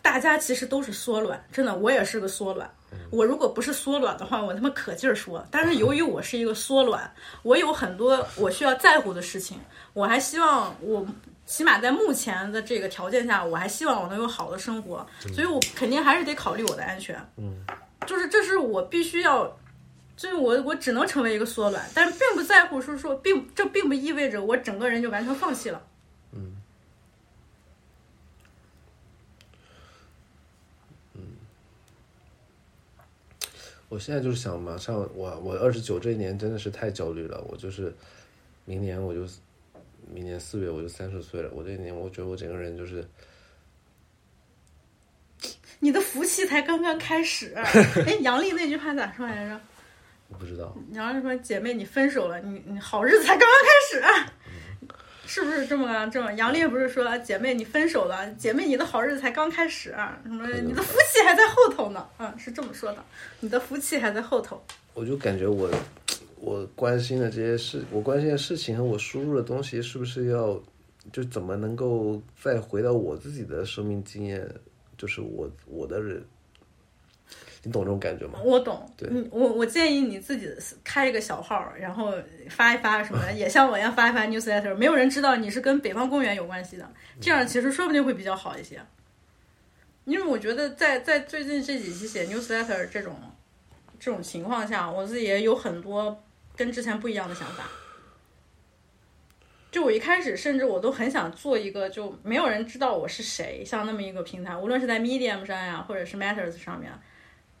[0.00, 2.70] 大家其实都是缩卵，真的，我也是个缩卵。
[3.10, 5.44] 我如果不是缩卵的话，我他妈可劲儿说。
[5.50, 7.12] 但是由于我是一个缩卵，
[7.42, 9.58] 我有很多我需要在乎的事情，
[9.92, 11.04] 我还希望我
[11.44, 17.16] 起码在目前的这个条件下，我还希望我能有好的生活，所以我肯定还是得考虑我的安全。
[17.36, 17.64] 嗯，
[18.06, 19.44] 就是这是我必须要，
[20.20, 25.82] 就是我我只能成为一个缩卵，但是并不在乎，说说并这并不意味着我整个人就完全放弃了。
[26.32, 26.56] 嗯
[33.88, 37.90] 我现在就是想马上，我我二十九这一年真的是太焦虑了，我就是
[38.66, 39.26] 明年我就
[40.06, 43.02] 明年四月我就三十岁了，我这一年我觉得我整个人就是
[45.78, 47.54] 你的福气才刚刚开始。
[47.56, 49.58] 哎，杨笠那句话咋说来着？
[50.30, 54.30] 我不知道，你要 是说：“姐妹，你分手了，你你好日子才刚刚开始。”
[55.26, 56.32] 是不是这么这么？
[56.32, 62.04] 杨烈不是说姐妹你分手了，姐妹你的好日子才刚开始，什么你的福气还在后头呢？
[62.18, 63.04] 嗯，是这么说的，
[63.38, 64.60] 你的福气还在后头。
[64.92, 65.70] 我就感觉我
[66.34, 70.60] 我关心的这些事，我关心的事情和我输入的东西，是不是要
[71.12, 74.44] 就怎么能够再回到我自己的生命经验，
[74.98, 76.20] 就是我我的人。
[77.62, 78.38] 你懂这种感觉吗？
[78.42, 78.90] 我懂。
[78.96, 80.50] 对，我我建议你自己
[80.82, 82.14] 开一个小号，然后
[82.48, 86.90] 发一发什么， 也像我一样发一发 newsletter，没有人知道你是跟北方公园有关系的，
[87.20, 88.80] 这样其实说不定会比较好一些。
[90.06, 93.14] 因为我觉得在在最近这几期写 newsletter 这种
[93.98, 96.18] 这种情况下，我自己也有很多
[96.56, 97.64] 跟之前不一样的想法。
[99.70, 106.90] 就我一开始，甚至我都很想做一个就没有人知道我是谁，像那么一个平台，无论是在 Medium 上呀，或者是 Matters 上面。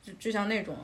[0.02, 0.76] 就就像那种，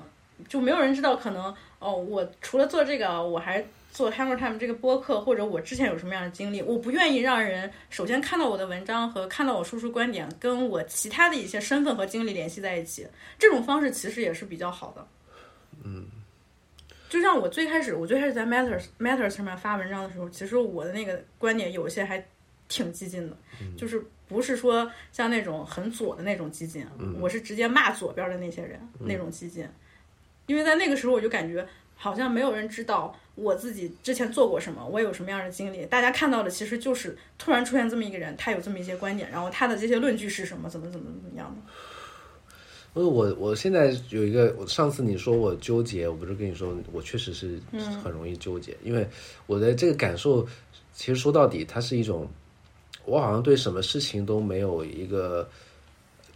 [0.49, 13.07] 就没有人知道可能哦，我除了做这个，我还做 Hammer Time 这个播客，或者我之前有什么样的经历，我不愿意让人首先看到我的文章和看到我输出观点，跟我其他的一些身份和经历联系在一起。
[13.39, 15.07] 这种方式其实也是比较好的。
[15.83, 16.07] 嗯，
[17.09, 22.23] 就像我最开始，我最开始在 Matters Matters 上面发文章的时候，其实我的那个观点有一些还
[22.69, 23.37] 挺激进的，
[23.79, 24.05] 就是。
[24.29, 26.85] 不是说像那种很左的那种激进，
[27.21, 29.65] 我是直接骂左边的那些人那种激进，
[30.47, 31.65] 因为在那个时候我就感觉
[31.95, 41.73] 好像没有人知道我自己之前做过什么，我有什么样的经历，大家看到的其实就是突然出现这么一个人，他有这么一些观点，然后他的这些论据是什么，怎么怎么怎么样的。
[42.95, 47.61] 我我我现在有一个，我上次你说我纠结，我不是跟你说我确实是
[48.03, 49.07] 很容易纠结，因为
[49.47, 50.45] 我的这个感受，
[50.93, 52.29] 其实说到底，它是一种。
[53.07, 55.49] 我好像对什么事情都没有一个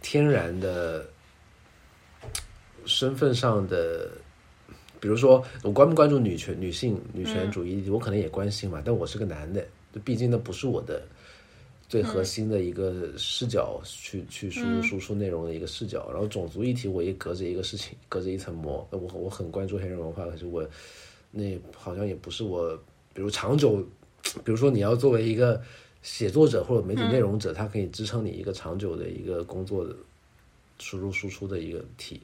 [0.01, 1.05] 天然的
[2.85, 4.09] 身份上的，
[5.01, 8.81] 比如说我关不关注女权、女性、女权主义，我可能也关心嘛。
[8.83, 9.63] 但我是个男的，
[10.05, 11.03] 毕竟那不是我的
[11.89, 16.09] 最核心的一个视角，去去输入输出内容的一个视角。
[16.09, 18.87] 然后种族议题，我也隔着一个事情，隔着一层膜。
[18.91, 20.65] 我我很关注黑人文化，可是我
[21.31, 22.73] 那好像也不是我，
[23.13, 23.85] 比如长久，
[24.45, 25.61] 比如说你要作为一个。
[26.01, 29.95] 写作者或者媒体内容者，他可以支撑你一个长久的一个工作的
[30.79, 32.21] 输入输出的一个体。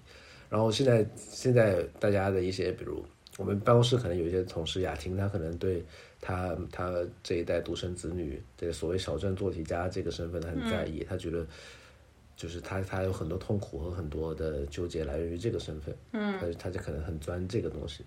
[0.49, 3.05] 然后现在现在大家的一些，比如
[3.37, 5.83] 我们办公室可能有一些同事雅婷，她可能对
[6.19, 11.05] 她她这一代独生子女，的所谓小镇做题家这个身份，他很在意。
[11.07, 11.45] 他觉得
[12.35, 15.95] 就是她她有很多痛苦和很多的纠结来源于这个身份。
[16.13, 18.03] 嗯，她她就可能很钻这个东西。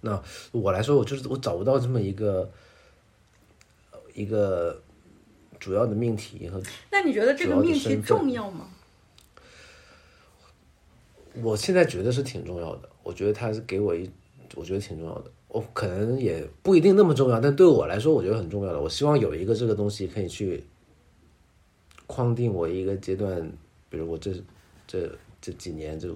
[0.00, 2.50] 那我来说，我就是我找不到这么一个。
[4.14, 4.80] 一个
[5.58, 8.68] 主要的命题和那你觉得这个命题重要吗？
[11.42, 12.88] 我现在觉得是挺重要的。
[13.02, 14.08] 我觉得它是给我一，
[14.54, 15.30] 我觉得挺重要的。
[15.48, 18.80] 我可能也不一定那么重要，但对我来说，我觉得很重要的。
[18.80, 20.62] 我希望有一个这个东西可以去
[22.06, 23.50] 框定我一个阶段，
[23.88, 24.32] 比如我这
[24.86, 25.10] 这
[25.40, 26.14] 这几年，这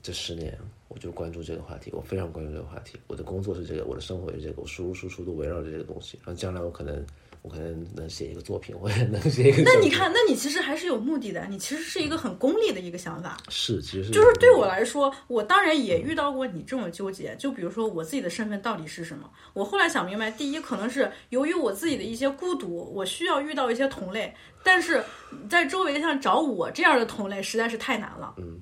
[0.00, 0.56] 这十年。
[0.96, 2.98] 我就关注这个话题，我非常关注这个话题。
[3.06, 6.18] 我的工作是这个，我的生活是这个，我输入输出都围绕着这个东西。
[6.24, 7.04] 然后将来我可能，
[7.42, 9.62] 我可能能写一个作品，我也能写一个。
[9.62, 11.46] 那你看，那你其实还是有目的的。
[11.50, 13.36] 你其实是一个很功利的一个想法。
[13.50, 17.36] 是，其实就是对我来说，我当然也遇到过你这种纠结。
[17.38, 19.30] 就比如说我自己的身份到底是什么？
[19.52, 24.34] 我后来想明白，第一可能是由于我自己的一些孤独，我需要遇到一些同类，
[24.64, 25.04] 但是
[25.50, 28.36] 在周围像找我这样的同类实在是太难了。
[28.38, 28.58] 嗯。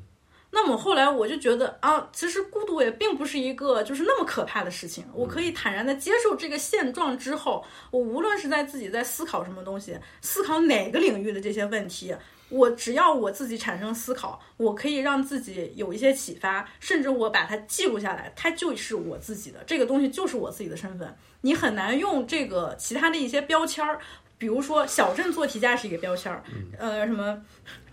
[0.57, 5.05] 那么后来我就觉得啊，其实孤独也并不是一个就是那么可怕的事情。
[5.13, 12.15] 我可以坦然的接受这个现状之后，我无论是在自己在思考什么东西，思考哪个领域的这些问题，
[12.51, 21.13] 我只要我自己产生思考，我可以让自己有一些启发，甚至我把它记录下来，它就是我自己的这个东西，就是我自己的身份。
[21.41, 23.99] 你很难用这个其他的一些标签儿。
[24.45, 26.43] 比如说，小镇做题家是一个标签儿，
[26.79, 27.43] 呃，什么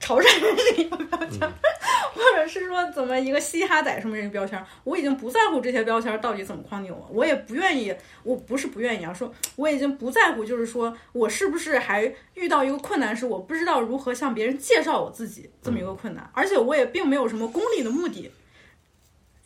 [0.02, 1.54] 潮汕人是一个标签儿，
[2.14, 18.30] 或者是说怎么一个嘻哈仔什么这个标签儿，我已经不在乎这些标签儿到底怎么框定我，我也不愿意，我不是不愿意啊，说我已经不在乎，就是说我是不是还遇到一个困难，是我不知道如何向别人介绍我自己这么一个困难，而且我也并没有什么功利的目的。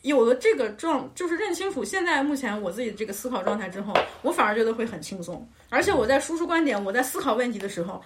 [0.06, 3.92] 有了这个状，就是认清楚现在目前我自己的这个思考状态之后，
[4.22, 5.46] 我反而觉得会很轻松。
[5.68, 8.00] 而且我在输出观点，我在思考问题的时候，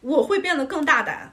[0.00, 1.32] 我会变得更大胆。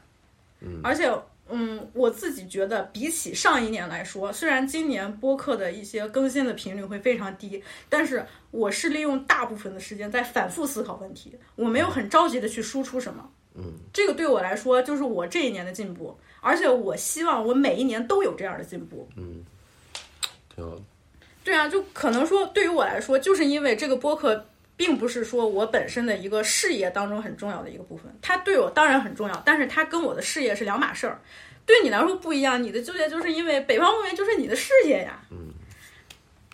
[0.61, 1.11] 嗯，而且，
[1.47, 13.29] 嗯，我自己觉得比起上一年来说，虽然今年播客的一些更新的频率会非常低，但是我是利用大部分的时间在反复思考问题，我没有很着急的去输出什么。
[13.55, 19.07] 嗯，这个对我来说就是我这一年的进步，而且我希望我每一年都有这样的进步。
[19.15, 19.43] 嗯。
[20.55, 20.81] 挺好的，
[21.43, 24.45] 对啊，就可能说对于我来说，就是因为这个播客
[24.75, 31.19] 并不是说我本身的一个事业当中很重要的一个部分，它对我当然很重要，但是它跟我的事业是两码事儿。
[31.65, 35.21] 对你来说不一样，你的纠结就是因为北方公园就是你的事业呀。
[35.31, 35.53] 嗯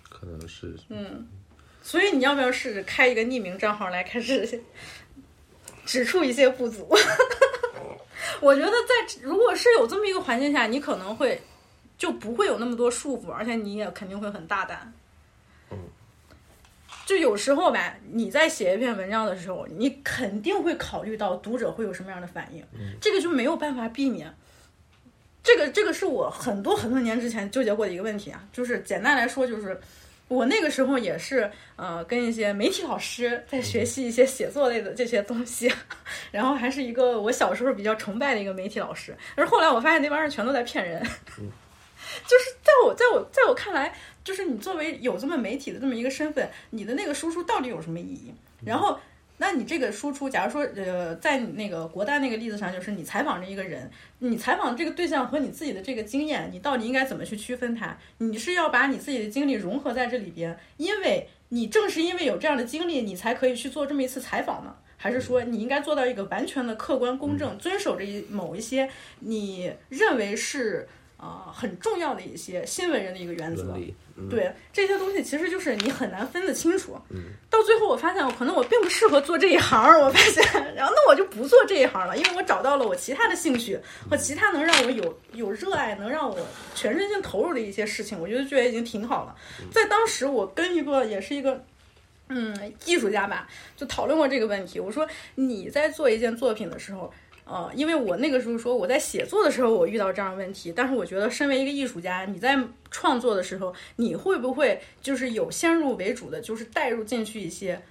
[0.10, 1.26] 可能是嗯，
[1.82, 4.62] 所以你要不要试着开一个匿名账号来开始
[5.86, 6.86] 指出一些不足？
[8.42, 11.42] 我觉得在如果是有这么一个环境下，你可能会
[12.00, 14.92] 就不会有那么多束缚，而且你也肯定会很大胆。
[15.70, 15.78] 嗯
[17.06, 22.64] 就有时候吧，你在写一篇文章的时候，你肯定会考虑到读者会有什么样的反应，
[23.02, 24.32] 这个就没有办法避免。
[25.42, 29.80] 这个这个是我很多很多年之前纠结过的一个问题啊，就是简单来说，就是
[30.28, 35.74] 我那个时候也是呃跟一些媒体老师在学习一些写作类的这些东西，
[36.30, 41.04] 然后还是一个我小时候比较崇拜的一个媒体老师，但是后来我发现那帮人全都在骗人，
[42.28, 43.94] 就是在我在我在我看来，
[44.24, 48.34] 就是你作为有这么媒体的这么一个身份，你的那个输出到底有什么意义？
[48.66, 49.00] 然后。
[49.42, 57.98] 那你这个输出，假如说，呃，在你那个国大那个例子上，就是你采访着一个人，你采访这个对象和你自己的这个经验，你到底应该怎么去区分它？
[58.18, 64.76] 你是要把你自己的经历融合在这里边，因为你正是因为有这样的经历，你才可以去做这么一次采访呢？
[64.98, 68.90] 还是说你应该做到一个完全的客观公正，遵守着一某一些
[69.20, 70.86] 你认为是
[71.20, 73.78] 啊、很重要的一些新闻人的一个原则？
[74.16, 76.98] 嗯，对这些东西，其实就是你很难分得清楚。
[77.50, 80.00] 到最后，我发现可能我并不适合做这一行儿。
[80.00, 80.44] 我发现，
[80.74, 83.78] 然后那我就不做这一行了，因为我找到了我其他的兴趣
[84.10, 86.38] 和其他能让我有有热爱、能让我
[86.74, 88.18] 全身心投入的一些事情。
[88.18, 89.36] 我觉得觉得已经挺好了。
[89.72, 91.62] 在当时，我跟一个也是一个。
[92.32, 92.56] 嗯，
[92.86, 94.80] 艺术家吧，就讨论过这个问题。
[94.80, 97.12] 我说你在做一件作品的时候，
[97.50, 102.56] 呃，因为我那个时候说我在写作的时候我遇到这样的问题，但是我觉得身为一个艺术家，你在
[102.92, 107.82] 创作的时候，你会不会就是有先入为主的，就是带入进去一些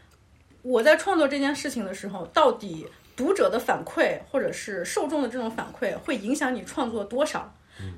[0.62, 2.86] 我在创作这件事情的时候，到底
[3.16, 7.52] 读者的反馈或者是受众的这种反馈会影响你创作多少？
[7.80, 7.94] 嗯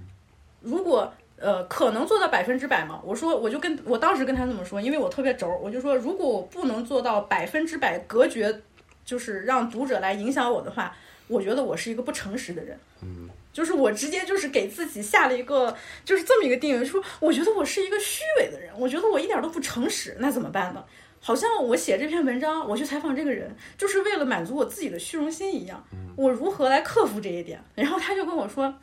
[0.63, 3.01] 如果呃，可能做到百分之百吗？
[3.03, 8.61] 我说，我就跟我当时跟他这么说，因为我特别轴儿，我就说，如果我不能做到百分之百隔绝，
[9.07, 10.95] 就是让读者来影响我的话，
[11.31, 12.79] 我觉得我是一个不诚实的人。
[13.03, 15.75] 嗯，就是我直接就是给自己下了一个
[16.05, 20.85] 就是这么一个定义，说我觉得我是一个虚伪的人，我觉得我一点都不诚实，那怎么办呢？
[21.21, 25.83] 好像我写这篇文章，我去采访这个人，就是为了满足我自己的虚荣心一样。
[26.17, 27.63] 我如何来克服这一点？
[27.75, 28.75] 然后他就跟我说。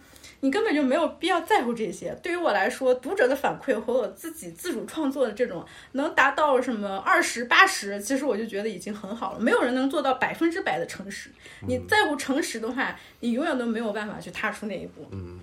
[0.41, 2.13] 你根本就没有必要在乎这些。
[2.21, 9.39] 对于我来说，读者的反馈和我自己自主创作的这种能达到什么二十八十，其实我就觉得已经很好了。
[9.39, 11.31] 没有人能做到百分之百的诚实。
[11.67, 15.07] 你在乎诚实的话，你永远都没有办法去踏出那一步。
[15.11, 15.39] 嗯。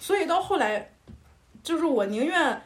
[0.00, 0.90] 所以到后来，
[1.62, 2.62] 就是我宁愿，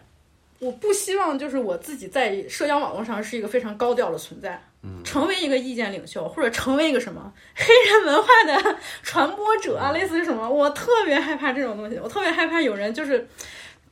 [0.61, 4.63] 我不希望就是我自己在社交网络上是一个非常高调的存在。
[5.05, 11.99] 成为一个意见领袖，或者成为一个什么 黑人文化的传播者啊，类似于什么，我特别害怕这种东西。
[11.99, 13.27] 我特别害怕有人就是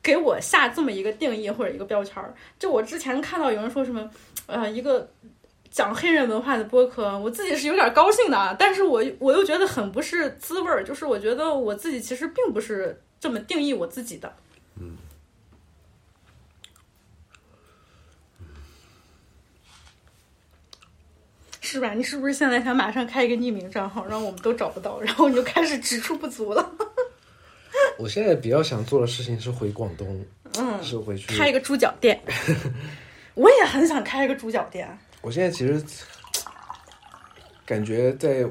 [0.03, 2.33] 给我下这么一个定义或者一个标签儿。
[2.59, 4.09] 就我之前看到有人说什么，
[4.45, 5.09] 呃，一个
[5.71, 10.83] 讲黑人文化的播客，我自己是有点高兴的啊，但是我我又觉得很不是滋味儿。
[10.83, 14.33] 就是我觉得我自己其实并不是这么定义我自己的。
[14.79, 14.95] 嗯。
[21.75, 21.93] 是吧？
[21.93, 26.71] 你是不是现在想马上开一个匿名账号，让我们都找不到，然后你就开始指出不足了？
[27.99, 30.25] 我现在比较想做的事情是回广东，
[30.57, 32.17] 嗯，是回去开一个猪脚店。
[33.35, 34.87] 我也很想开一个猪脚店。
[35.21, 35.83] 我现在其实
[37.65, 38.47] 感觉在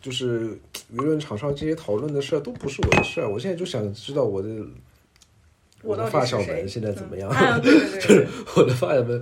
[0.00, 0.52] 就是
[0.94, 4.48] 舆论场上这些讨论的事儿都不是我的事儿，我现在就想知道我的
[5.82, 7.28] 我的发小们现在怎么样？
[7.30, 9.20] 啊，对对对 对，我的发小们。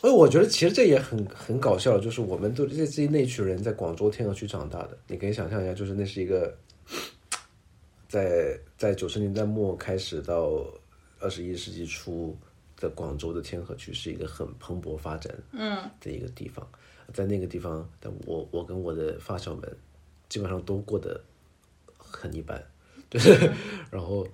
[0.00, 6.56] 所以我觉得其实这也很很搞笑，就是我们都这这那群人在广州天河区长大的，你可以想象一下，就是那是一个
[8.06, 10.64] 在在九十年代末开始到
[11.18, 12.36] 二十一世纪初
[12.76, 16.64] 的广州的天河区是一个很蓬勃发展嗯的一个地方，
[17.12, 19.76] 在那个地方，但我我跟我的发小们
[20.28, 21.20] 基本上都过得
[21.96, 22.64] 很一般，
[23.10, 23.50] 就是
[23.90, 24.24] 然后。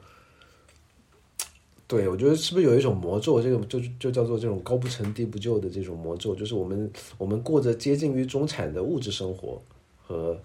[1.87, 3.43] 对，我觉得是不是有一种魔咒？
[3.43, 9.61] 这个就就叫做这种高不成低不就的这种魔咒，就是我们我们过着接近于中产的物质生活，
[10.03, 10.39] 和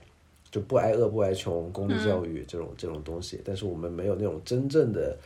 [0.52, 5.18] 就不挨饿不挨穷，公立教育这种、这种东西，但是我们没有那种真正的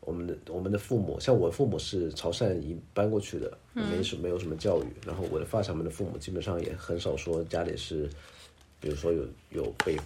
[0.00, 8.10] 我们的我们的父母，像我父母是潮汕移搬过去的，没什没有什么教育，然后我的发小们的父母基本上也很少说家里是，
[8.80, 9.96] 比如说有有被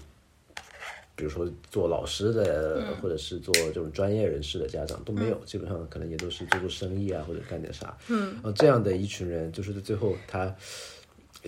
[1.17, 7.97] 比如说做老师的，或者是做这种专业人士的家长都没有，基本上可能也都是做做生意啊，或者干点啥。
[8.09, 10.55] 嗯，然后这样的一群人，就是在最后他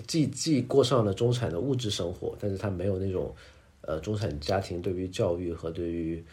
[0.07, 3.35] 既既过上了中产的物质生活，但是他没有那种
[3.81, 6.25] 呃中产家庭对于教育和对于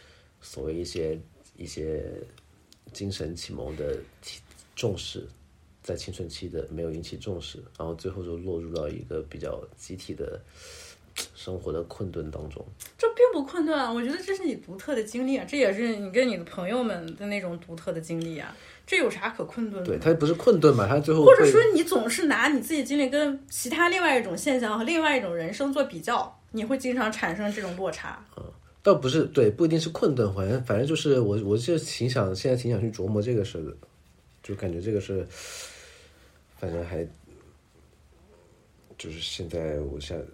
[0.42, 1.20] 所谓一些
[1.58, 2.04] 一些
[2.92, 4.40] 精神启蒙的提
[4.76, 5.26] 重视，
[5.82, 10.40] 在青春期的没有引起重视，然后最后就落入到一个比较集体的
[11.36, 12.66] 生活的困顿当中。
[12.98, 18.56] 这并不困顿啊，我觉得这是你独特的经历啊，这也是你跟你的朋友们的那种独特的经历啊，
[18.86, 19.86] 这有啥可困顿的？
[19.86, 28.24] 对，它不是困顿嘛，它最后或者说你总是拿你自己经历跟其他另外一种现象和另外一种人生做比较，你会经常产生这种落差。
[28.38, 28.44] 嗯
[28.84, 33.74] 倒不是对，不一定是困顿，反正反正就是我，我就挺想现在挺想去琢磨这个事的，
[34.44, 35.26] 就感觉这个是，
[36.58, 37.08] 反正还
[38.98, 40.26] 就是现在我现在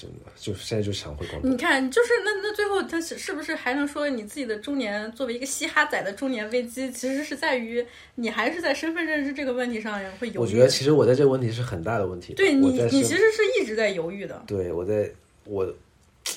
[0.00, 7.84] 真的就现在就想回广东你，看，就是那那最后他是是不是还能说你自己的中年作为一个嘻哈仔的中年危机，其实是在于
[8.14, 10.38] 你还是在身份认知这个问题上会犹豫。
[10.38, 14.42] 我觉得其实我在这个问题是很大的问题，对你，你其实是一直在犹豫的。
[14.46, 15.10] 对我在
[15.44, 15.70] 我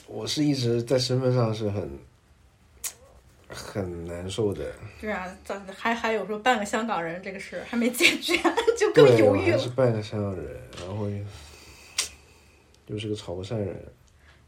[0.08, 1.90] 我是一直在身份上是很
[3.48, 8.36] 很难受的，对啊，咋还还有说半个香港人这个事还没解决，
[8.78, 9.70] 就更，犹豫了我是。
[9.70, 10.46] 半个香港人，
[10.80, 11.08] 然后
[12.88, 13.76] 又又是个潮汕人，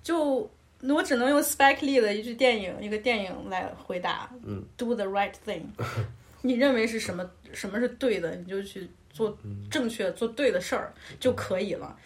[0.04, 0.50] 就
[0.82, 5.64] 我只能用 Spike Lee 的一句电影一个电影来回答，嗯，Do the right thing。
[6.42, 9.36] 你认为是什么什么是对的，你就去做
[9.72, 11.98] 正确、做对的事儿就可以了。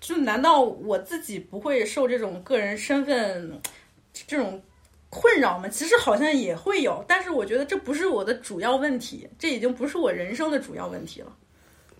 [0.00, 3.60] 就难道我自己不会受这种个人身份
[4.12, 4.62] 这种
[5.08, 5.68] 困扰吗？
[5.68, 11.36] 其实好像也会有，但是我觉得这不是我的主要问题，这已经不是我人生的主要问题了。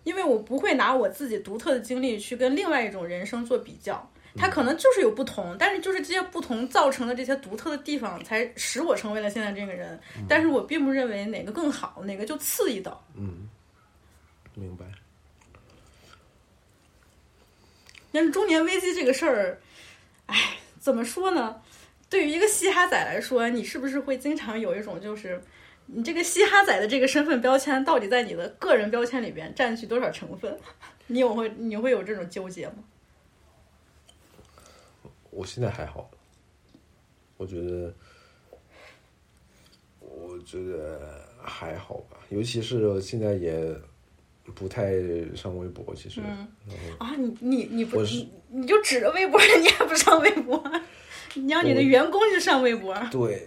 [0.05, 9.99] 因为我不会拿我自己独特的经历去跟另外一种人生做比较，它可能就是有不同，但是就是这些不同造成的这些独特的地方，才使我成为了现在这个人。
[10.29, 12.97] 但是我并不认为哪个更好，哪个就次一等。
[13.17, 13.49] 嗯
[14.55, 14.85] 明白？
[18.13, 19.61] 但是中年危机这个事儿，
[20.27, 21.63] 哎，怎么说呢？
[22.09, 25.41] 对于一个嘻哈仔来说，你是不是会经常有一种就是，
[25.93, 30.57] 你这个嘻哈仔的这个身份标签，到底在你的个人标签里边占据多少成分？
[31.09, 32.75] 你有会你会有这种纠结吗？
[35.31, 36.11] 我现在还好，
[37.37, 37.95] 我觉得，
[40.01, 43.75] 我觉得还好吧，尤其是现在也
[44.55, 44.93] 不太
[45.37, 46.21] 上微博，其实，
[46.99, 50.63] 啊，你你你不是你你就指着微博， 你还不上微博？
[51.35, 52.93] 你让你的员工去上微博？
[53.13, 53.47] 对，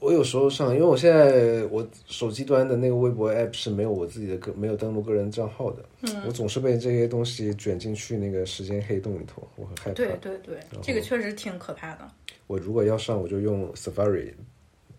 [0.00, 9.92] 我有时候上，因为我现在我手机端的那个微博 app 是没有我自己的个没有登录个人账号的，嗯我总是被这些东西卷进去那个时间黑洞里头，我很害怕。
[9.92, 12.10] 对对对，这个确实挺可怕的。
[12.46, 14.32] 我如果要上，我就用 Safari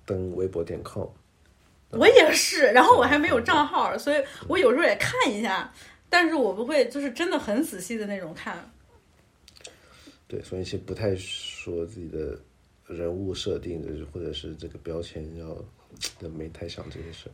[0.06, 1.08] 登微博点 com。
[1.90, 5.74] 我也是，然后我还没有账号，所以我有时候也看一下，
[6.10, 8.72] 但是我不会就是真的很仔细的那种看。
[10.28, 12.40] 对，所以其实不太说自己的
[12.92, 15.48] 人物设定的，或者是这个标签要，
[16.20, 17.34] 都没太想这些事儿。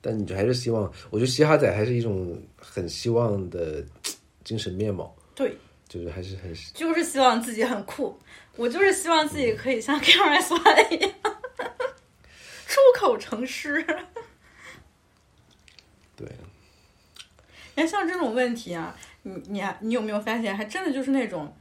[0.00, 3.84] 但你就还是希望，我觉得嘻哈仔还是一种很希望的
[4.42, 5.54] 精神面貌，对，
[5.88, 8.18] 就是还是很就是希望自己很酷，
[8.56, 11.12] 我就是希望自己可以像 KRS One 一样
[12.66, 13.84] 出口成诗。
[16.16, 16.26] 对。
[17.76, 21.54] 哎，像这种问题啊，你你你有没有发现，还真的就是那种，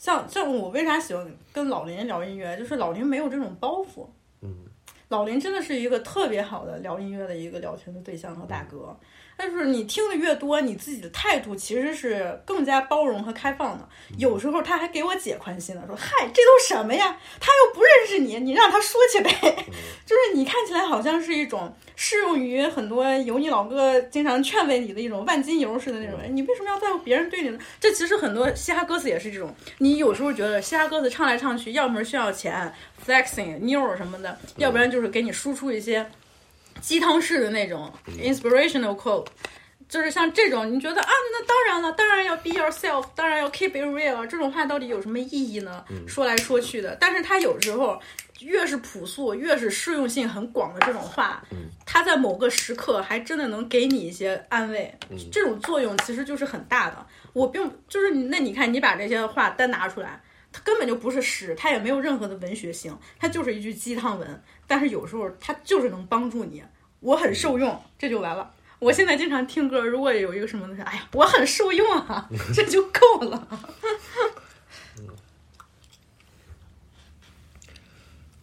[0.00, 4.06] 像像我为啥喜欢跟老林聊音乐，就是老林没有这种包袱。
[4.40, 4.64] 嗯，
[5.08, 8.98] 老林真的是一个特别好的聊音乐的一个聊天的对象和大哥。
[9.42, 13.88] 但是你听的越多，你自己的态度其实是更加包容和开放的。
[14.18, 17.16] 有时候他还给我姐宽心了，说：“嗨，这都什么呀？
[17.40, 19.30] 他又不认识你，你让他说去呗。”
[20.04, 26.18] 就是你看起来好像是一种适用于很多油腻老哥经常劝慰你的一种万金油似的那种。
[26.28, 27.58] 你为什么要在乎别人对你呢？
[27.80, 29.54] 这其实很多嘻哈歌词也是这种。
[29.78, 32.70] 你有时候觉得嘻哈歌词唱来唱去，要么是需要钱、
[33.06, 36.04] flexing、妞儿什么的，要不然就是给你输出一些
[36.80, 39.26] 鸡汤式的那种 inspirational quote。
[39.88, 45.84] 就是像这种，你觉得啊，那当然了，当然要 be yourself，当然要 keep it real，这种话到底有什么意义呢？
[46.06, 48.00] 说来说去的，但是它有时候
[48.38, 51.42] 越是朴素，越是适用性很广的这种话，
[51.84, 54.96] 它在某个时刻还真的能给你一些安慰，
[55.32, 57.04] 这种作用其实就是很大的。
[57.32, 64.42] 我并就是你，那你看你把这些话单拿出来，它根本就不是诗，它也没有任何的文学性，它就是一句鸡汤文。
[64.70, 66.62] 但是有时候他就是能帮助你，
[67.00, 68.54] 我很受用，这就完了。
[68.78, 73.48] 我现在经常听歌，如果有一个什么东西，哎呀，我很受用啊， 这就够了。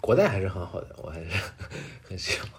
[0.01, 1.30] 国代还是很好的，我还是
[2.05, 2.49] 很喜欢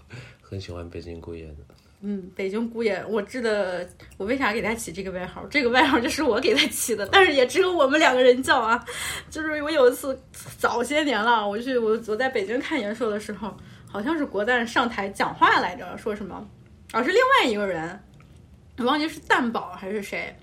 [0.40, 1.56] 很喜欢北京固业的。
[2.01, 8.84] 嗯，北京姑爷，我记得我为啥给他起这个外号，这个外号就是我给他起的，但是也只有我们两个人叫啊。
[9.28, 10.16] 就是我有一次
[10.59, 13.53] 早些年了，我去我我在北京看演说的时候，
[13.90, 16.49] 好像是国旦上台讲话来着，说什么，
[16.92, 18.01] 而、是另外一个人，
[18.76, 20.34] 我忘记是蛋宝还是谁。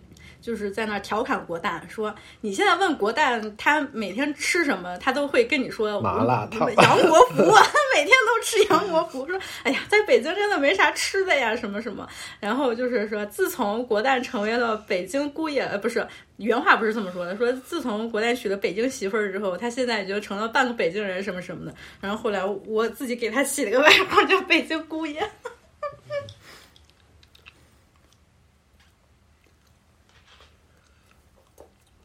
[0.45, 9.25] 就是在那儿调侃国蛋，说你现在问国蛋他每天吃什么，他都会跟你说麻辣烫、杨国福， 他每天都吃杨国福。
[9.25, 12.07] 说哎呀，在北京真的没啥吃的呀，什么什么。
[12.39, 21.73] 然后就是说，自从国蛋成为了北京姑爷，呃，不是原话不是这么说的，说自从国旦娶了北京媳妇儿之后，他现在已经成了半个北京人，什么什么的。
[21.99, 25.27] 然后后来我自己给他起了个外号叫北京姑爷。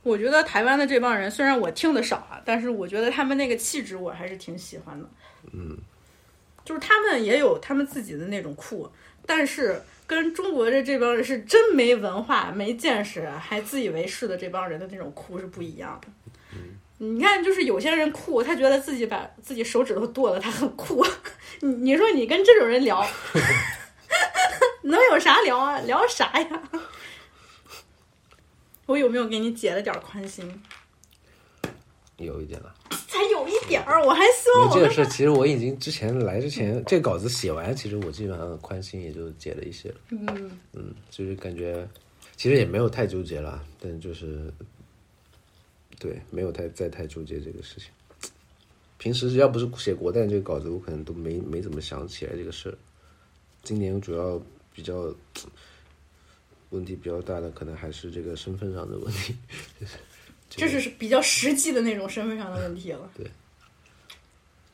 [0.02, 5.06] 我觉得台湾的这帮人，虽然我听的少啊，但是我觉得他们那个气质我还是挺喜欢的。
[5.52, 5.76] 嗯，
[6.64, 8.90] 就是他们也有他们自己的那种酷，
[9.26, 16.08] 但是跟中国的这帮人是真没文化、没见识，还自以为是的这帮人的那种酷是不一样的。
[17.02, 21.06] 你看，就是有些人酷，他觉得自己把自己手指头剁了，他很酷。
[21.60, 23.06] 你你说你跟这种人聊，
[24.84, 25.78] 能有啥聊啊？
[25.80, 26.62] 聊啥呀？
[28.90, 30.44] 我有没有给你解了点宽心？
[32.16, 32.74] 有一点了，
[33.06, 39.94] 才有一点儿，我还希望我这个事，其实我已经之前来之前，这个稿子写完，其实我基本上宽心也就解了一些了。
[40.10, 41.88] 嗯嗯，就是感觉
[42.36, 44.52] 其实也没有太纠结了，但就是
[46.00, 47.90] 对，没有太再太纠结这个事情。
[48.98, 52.76] 平时要不是写国代这个稿子，我可能都没没怎么想起来这个事儿。
[53.62, 54.42] 今年主要
[54.74, 55.14] 比较
[56.70, 59.36] 问题比较大的，可能还是这个身份上的问题。
[60.48, 63.10] 这是比较实际的那种身份上的问题了。
[63.16, 63.24] 对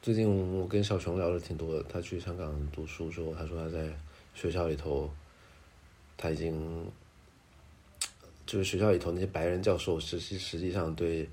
[0.01, 0.27] 最近
[0.57, 3.93] 我跟小熊聊的挺多的，他去香港读书之后，他说他在
[4.35, 5.11] 学校里头，
[6.17, 6.87] 他已经
[8.47, 11.29] 就是学校里头那些白人教授，实际实际上对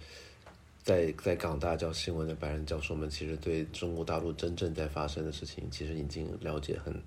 [0.82, 7.00] 在在港大教新闻的白人教授们，其实对中国大陆真正在发生的事情，其实已经了解很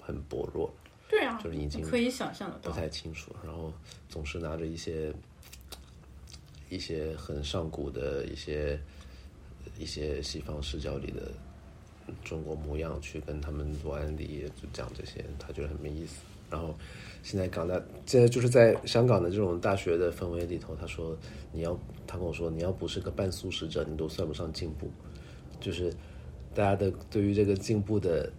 [0.00, 0.81] 很薄弱了，
[1.12, 2.70] 对啊，就是已经可以想象的不。
[2.70, 3.70] 太清楚，然后
[4.08, 5.12] 总是拿着一些
[6.70, 8.80] 一些很上古的一些
[9.78, 11.30] 一些西方视角里的
[12.24, 16.22] 中国模样去跟他们做案例，就讲这些，他觉得很没意思。
[16.50, 16.74] 然后
[17.22, 21.14] 现在港大现在就是在香港的这种大学的氛围里头，他说
[21.52, 24.90] 你要他跟我说你要不是个半素食者，你都算不上进步，
[25.60, 25.92] 就是
[26.54, 28.32] 大家的对于这个进步的。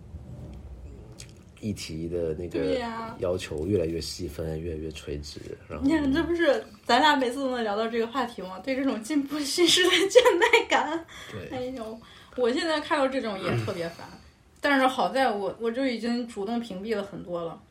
[1.64, 2.78] 议题的那个
[3.20, 5.40] 要求越来越细分，越来越垂直，
[5.70, 8.60] 然后你看，这不是咱俩每次都能聊到这个话题吗？
[8.60, 11.06] 对这种进步形式的倦怠感。
[11.32, 11.98] 对 哎呦，
[12.36, 14.06] 我现在看到这种也特别烦，
[14.60, 17.62] 但是好在我我就已经主动屏蔽了很多了。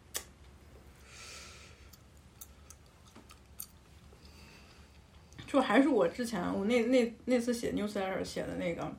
[5.47, 8.91] 就还是我之前我那那那次写 newsletter 写的那个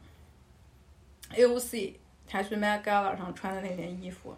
[1.34, 1.94] AOC
[2.28, 4.36] 台去 Met Gala 上穿的那件衣服，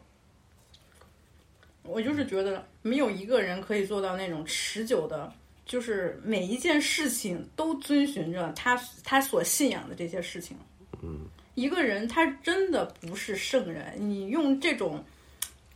[1.88, 5.32] 我就是觉得没有一个人可以做到那种持久的，
[5.66, 10.58] 就是每一件事情都遵循着他他所信仰的这些事情。
[11.02, 11.22] 嗯，
[11.54, 15.04] 一个人他真的不是圣人，你用这种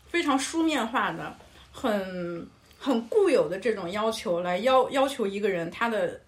[0.07, 1.35] 非常书面化的、
[1.71, 2.47] 很
[2.77, 6.19] 很固有的这种要求来要要求一个人他的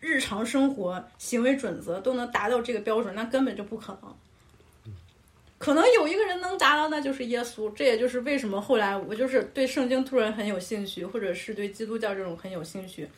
[0.00, 4.14] 日常生活行为准则都能达到这个标准，那根本就不可能。
[5.58, 7.72] 可能有一个人能达到，那就是耶稣。
[7.74, 13.08] 这也就是为什么后来我就是对圣经突然很有兴趣，或者是对基督教这种很有兴趣。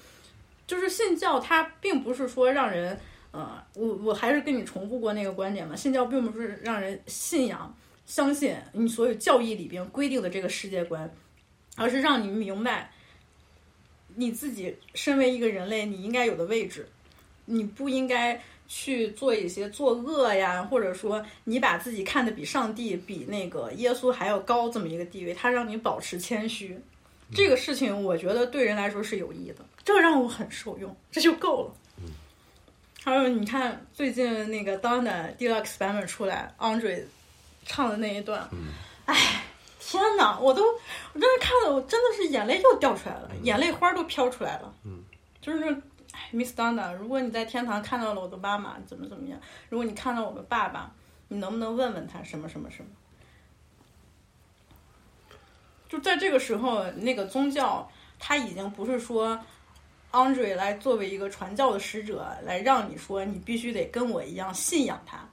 [0.67, 2.99] 就是信教，它并不是说让人，
[3.33, 7.77] 呃，我我还是跟你重复过那个观点嘛，信教并不是让人信仰、
[8.07, 11.13] 相信你所有教义里边规定的这个世界观，
[11.77, 12.91] 而是让你明白，
[14.15, 16.89] 你自己身为一个人类，你应该有的位置，
[17.45, 18.41] 你不应该
[18.73, 26.81] 去做一些作恶呀，或者说你把自己看得比上帝、比那个耶稣还要高这么一个地位，他让你保持谦虚。
[27.35, 31.73] 这个事情我觉得对人来说是有益的，这让我很受用，这就够了。
[33.03, 37.03] 还有你看最近那个 Donna Deluxe 版本出来，Andre
[37.67, 38.49] 唱的那一段，
[39.07, 39.43] 哎，
[39.81, 44.73] 天哪，我都我真的看了，我真的是眼泪又掉出来了，眼泪花都飘出来了。
[44.85, 45.03] 嗯，
[45.41, 45.77] 就是哎
[46.33, 49.41] ，Miss Donna，如果你在天堂看到了我的妈妈，怎么怎么样？
[49.69, 50.93] 如果你看到我的爸爸，
[51.29, 52.91] 你能不能问问他什么什么什么？
[55.89, 59.39] 就在这个时候，那个宗教它已经不是说
[60.13, 65.29] Andre 来作为一个传教的使者来让你说你必须得跟我一样信仰他，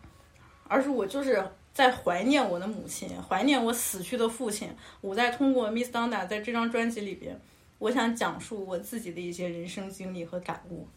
[0.68, 4.76] 而是我就是在怀念我的母亲，怀念我死去的父亲。
[5.02, 7.40] 我在通过 Miss Donda 在这张专辑里边，
[7.80, 10.88] 我想讲述我自己的一些人生经历和感悟。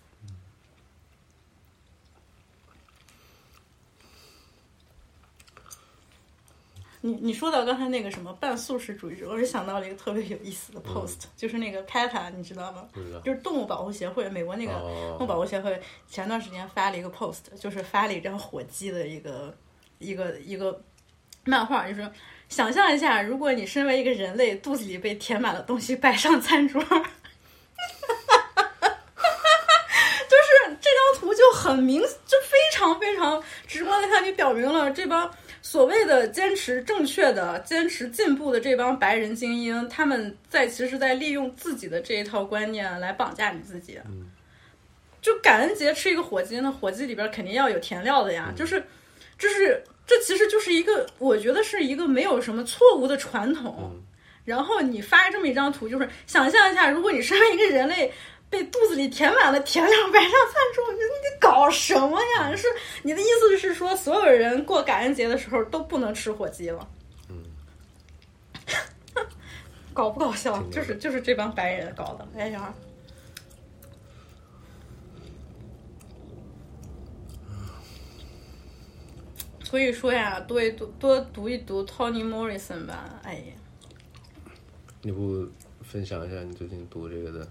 [7.03, 12.87] 你你说到刚才那个什么半素食主义者，我是想到了一个特别有意思的 post，、就是那个 PETA，你知道吗？
[13.25, 19.57] 就是动物保护协会，美国那个哦动物保护协会前段时间发了一个 post，就是发了一张火鸡的一个
[19.99, 20.79] 一个一个
[21.45, 22.13] 漫画，就是
[22.51, 27.07] 想象一下，如果你身为一个人类，肚子里被填满了东西摆上餐桌， 就是
[30.81, 35.33] 这张图就很明，就非常非常直观的向你表明了这帮
[35.63, 43.99] 所谓的坚持正确的、坚持进步的这帮白人精英，他们在其实在利用自己的这一套观念来绑架你自己。
[45.23, 48.83] 就感恩节吃一个火鸡，那火鸡里边肯定要有填料的呀，就是，
[49.39, 53.97] 就是这其实就是一个，我觉得是一个没有什么错误的传统。
[54.45, 58.13] 然后你发这么一张图，就是想象一下，如果你身为一个人类。
[58.51, 62.53] 被肚子里填满了甜料摆上餐桌，我觉得你搞什么呀？
[62.57, 62.67] 是
[63.05, 66.89] 你的意思是说，所有人过感恩节的时候都不能吃火鸡了？
[67.29, 67.45] 嗯，
[69.95, 70.61] 搞不搞笑？
[70.73, 72.27] 就是就是这帮白人搞的。
[72.37, 72.75] 哎呀，
[79.71, 83.21] 所以说呀，多一读多读一读 Toni Morrison 吧。
[83.23, 83.53] 哎呀，
[85.01, 85.47] 你不
[85.81, 87.49] 分享一下你最近读这个的？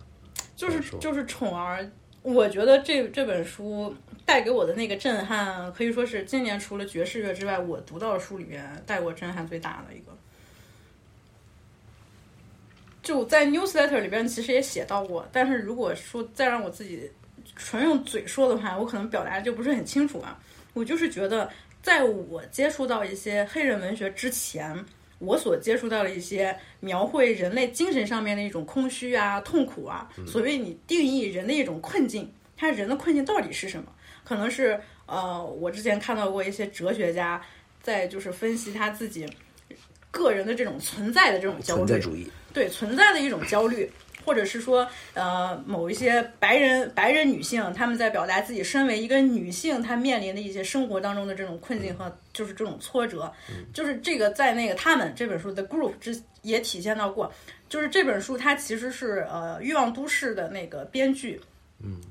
[0.53, 1.89] 就是就是宠儿，
[2.21, 3.95] 我觉得这这本书
[4.25, 10.11] 带给我的那个震撼，可以说是今年除了爵士乐之外，我读到的书里面带给我震撼最大的一个。
[13.01, 17.09] 就在 newsletter 里边，其实也写到过，但是如果说再让我自己
[17.55, 20.37] 纯用嘴说的话，我可能表达就不是很清楚啊。
[20.73, 21.49] 我就是觉得，
[21.81, 24.85] 在我接触到一些黑人文学之前，
[25.19, 33.91] 我所接触到的一些描绘人类精神上面的一种空虚啊、痛苦啊，所谓你定义人的一种困境，他人的困境到底是什么？
[34.23, 37.41] 可能是呃，我之前看到过一些哲学家
[37.81, 39.25] 在就是分析他自己
[40.11, 42.29] 个人的这种存在的这种焦虑，存在主义。
[42.53, 43.89] 对存在的一种焦虑，
[44.25, 53.31] 或者是说，呃，某一些白人白人女性，她们在表达自己身为一个女性，她面临的一些生活当中的这种困境和就是这种挫折，
[53.73, 57.31] 就是这个在那个他们这本书的 group 之也体现到过，
[57.67, 61.39] 就是这本书它其实是呃《欲望都市》的那个编剧。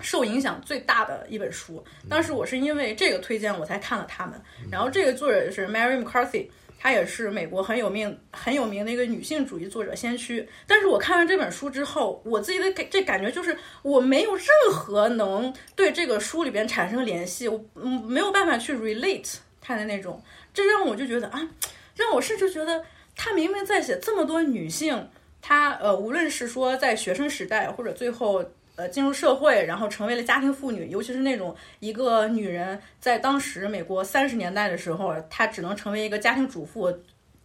[0.00, 4.40] 受影响最大的一本书，当时我是因为这个推荐我才看了他们。
[4.72, 6.46] 然后这个作者是 Mary McCarthy，
[6.78, 10.48] 她也是美国很有名很有名的一个女性主义作者先驱。
[10.66, 20.22] 但是我看完这本书之后，我自己的感这感觉就是我没有任何能对这个书里边产生联系，我嗯没有办法去 relate 她的那种，
[20.54, 21.48] 这让我就觉得啊，
[21.96, 22.84] 让我甚至觉得
[23.16, 25.10] 她明明在写这么多女性，
[25.42, 28.44] 她呃无论是说在学生时代或者最后。
[28.78, 36.96] 呃，进入社会，然后成为了家庭妇女，尤其是那种一个女人在当时美国三十年代的时候，她只能成为一个家庭主妇，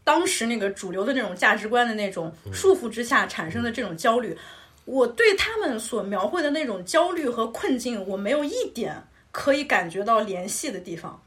[0.04, 4.38] 当时那个主流的那种价值观的那种束缚之下产生的这种焦虑，
[4.86, 8.96] 我对他们所描绘的那种焦虑和困境，我没有一点
[9.32, 11.20] 可以感觉到联系的地方。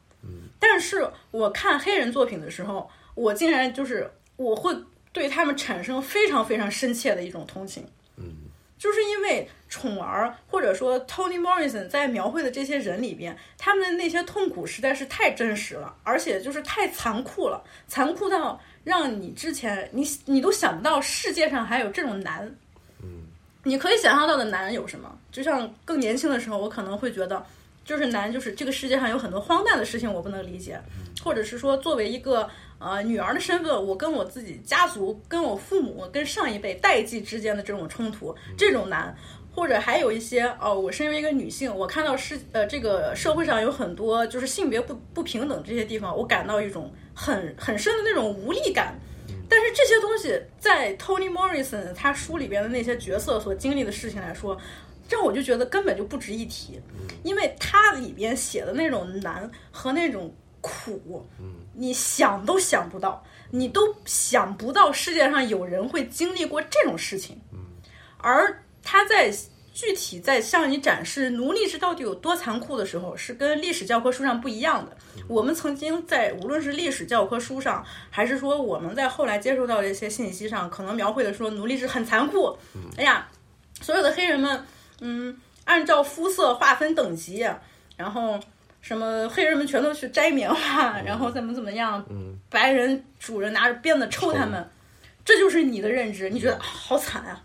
[0.60, 4.72] 但是我看黑人作品的时候，我竟然就是我会
[5.12, 7.84] 对他们产生非常非常深切的一种同情。
[8.78, 22.54] 就是因为宠儿或者说 Toni Morrison 在描绘的这些人里边，他们的那些痛苦实在是太真实了，而且就是太残酷了，残酷到让你之前你你都想不到世界上还有这种难。
[23.62, 25.18] 你可以想象到的难有什么？
[25.32, 27.44] 就像更年轻的时候，我可能会觉得，
[27.84, 30.80] 就是难，就是这个世界上有很多荒诞的事情我不能理解，
[31.24, 32.48] 或者是说作为一个
[32.78, 39.16] 呃女儿的身份，我跟我自己家族、跟我父母、跟上一辈代际之间的这种冲突，这种难。
[39.54, 48.94] 或者还有一些哦，我身为一个女性，我看到世呃这个社会上有很多就是性别不不平等这些地方，我感到一种很很深的那种无力感。
[49.48, 54.60] 但是这些东西在 Toni Morrison 他书里边的那些角色所经历的事情来说，
[55.08, 56.78] 让我就觉得根本就不值一提，
[57.22, 60.30] 因为它里边写的那种难和那种
[60.60, 61.26] 苦，
[61.74, 67.40] 你想都想不到，你都想不到世界上有人会经历过这种事情，
[68.18, 69.32] 而他在
[69.72, 74.96] 具体在向你展示奴隶制到底有多残酷的时候，是跟历史教科书上不一样的。
[75.28, 82.56] 我们曾经在无论是历史教科书上，还是说我们在后来接触到的一些信息上，可能描绘的说奴隶制很残酷。
[82.96, 83.28] 哎呀，
[83.82, 84.66] 所有的黑人们，
[85.00, 87.46] 嗯，按照肤色划分等级，
[87.98, 88.40] 然后
[88.86, 94.64] 什么黑人们全都去摘棉花，然后怎么怎么样，嗯白人主人拿着鞭子抽他们，
[95.24, 97.42] 这就是你的认知，你觉得、啊好惨啊！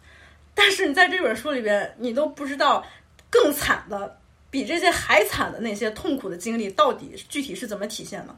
[0.54, 2.86] 但是你在这本书里边，你都不知道
[3.32, 4.20] 更惨的，
[4.52, 8.36] 比这些还惨的那些痛苦的经历到底具体是怎么体现的。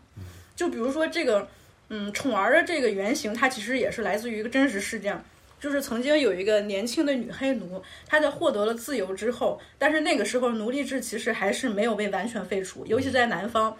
[0.56, 1.46] 就比如说这个，
[1.90, 5.22] 嗯，宠儿的这个原型，它其实也是来自于一个真实事件。
[5.64, 13.73] 就是曾经有一个年轻的女黑奴，她在获得了自由之后，但是那个时候奴隶制其实还是没有被完全废除，尤其在南方，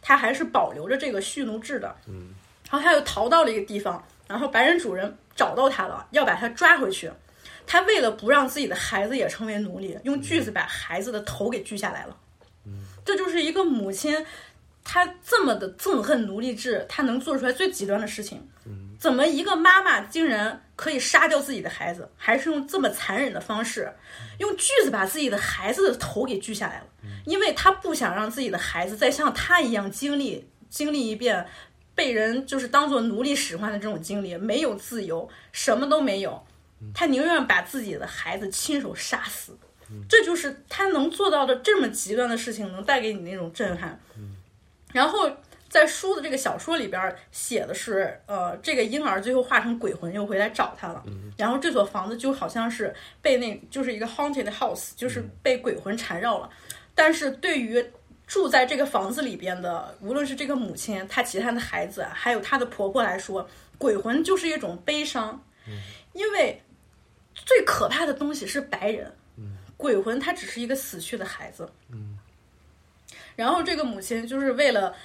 [0.00, 1.96] 它还是保留着这个蓄奴制的。
[2.06, 2.28] 嗯，
[2.70, 7.10] 然后她又逃到了一个地方，然后白人主人找到她了，要把她抓回去。
[7.66, 12.16] 她为了不让自己的孩子也成为奴隶，用锯子把孩子的头给锯下来了。
[12.66, 14.24] 嗯这就是一个母亲，
[14.84, 18.40] 她这么的憎恨奴隶制，她能做出来最极端的事情。
[18.98, 23.92] 怎么一个妈妈竟然可以杀掉自己的孩子，还是用这么残忍的方式，
[24.38, 26.86] 用锯子把自己的孩子的头给锯下来了？
[27.24, 31.46] 因为她不想让自己的孩子再像她一样经历经历一遍
[31.94, 36.42] 被人就是当做奴隶使唤的这种经历，没有自由，什么都没有。
[36.94, 39.56] 她宁愿把自己的孩子亲手杀死。
[40.08, 43.96] 这就是他能做到的这么极端的事情，能带给你那种震撼。
[44.92, 45.30] 然后
[45.76, 51.04] 在书的这个小说里边写的是，呃，这个婴儿最后化成鬼魂又回来找他了，
[51.36, 56.48] 然后这所房子就好像是被那就是一个 haunted house，就是被鬼魂缠绕了。
[56.94, 57.84] 但是对于
[58.26, 63.46] 住在这个房子里边的，无论是这个母亲、她其他的孩子，还有她的婆婆来说，
[63.76, 65.38] 鬼魂就是一种悲伤，
[66.14, 66.58] 因为
[67.34, 69.12] 最可怕的东西是白人。
[69.76, 72.18] 鬼魂他只是一个死去的孩子，嗯，
[73.34, 74.96] 然后这个母亲就是为了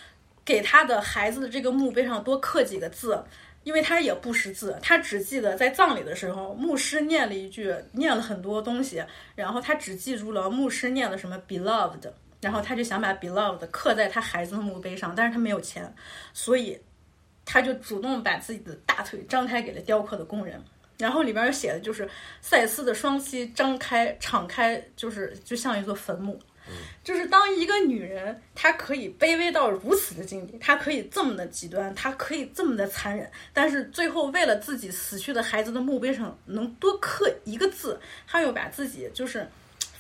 [0.44, 3.24] 给他的孩子的这个墓碑上多刻几个字，
[3.64, 9.04] 因为他也不识字，他只记得在葬礼的时候，牧师念了一句，念了很多东西，
[9.36, 12.12] 然后他只记住了牧师念了什么 beloved，
[12.42, 15.94] 然后他就想把 beloved 刻在他孩子的墓碑上，但是他没有钱，
[16.34, 16.80] 所以
[17.46, 20.60] 他就主动把自己的大腿张开给了雕刻的工人。
[20.98, 22.08] 然后里边写的就是
[22.42, 26.40] 赛斯的双膝张开、敞开，就是就像一座坟墓。
[27.04, 39.48] 就是当一个女人，她可以卑微到如此的境地，她可以这么的极端，她可以这么的残忍，但是最后为了自己死去的孩子的墓碑上能多刻一个字，她又把自己就是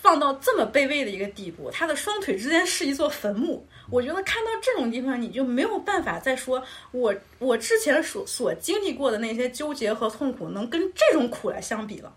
[0.02, 3.66] 放到这么卑微的一个地步，她的双腿之间是一座坟墓。
[3.90, 12.16] 我觉得看到这种地方，你就没有办法再说我我之前所所经历过的那些纠结和痛苦，能跟这种苦来相比了。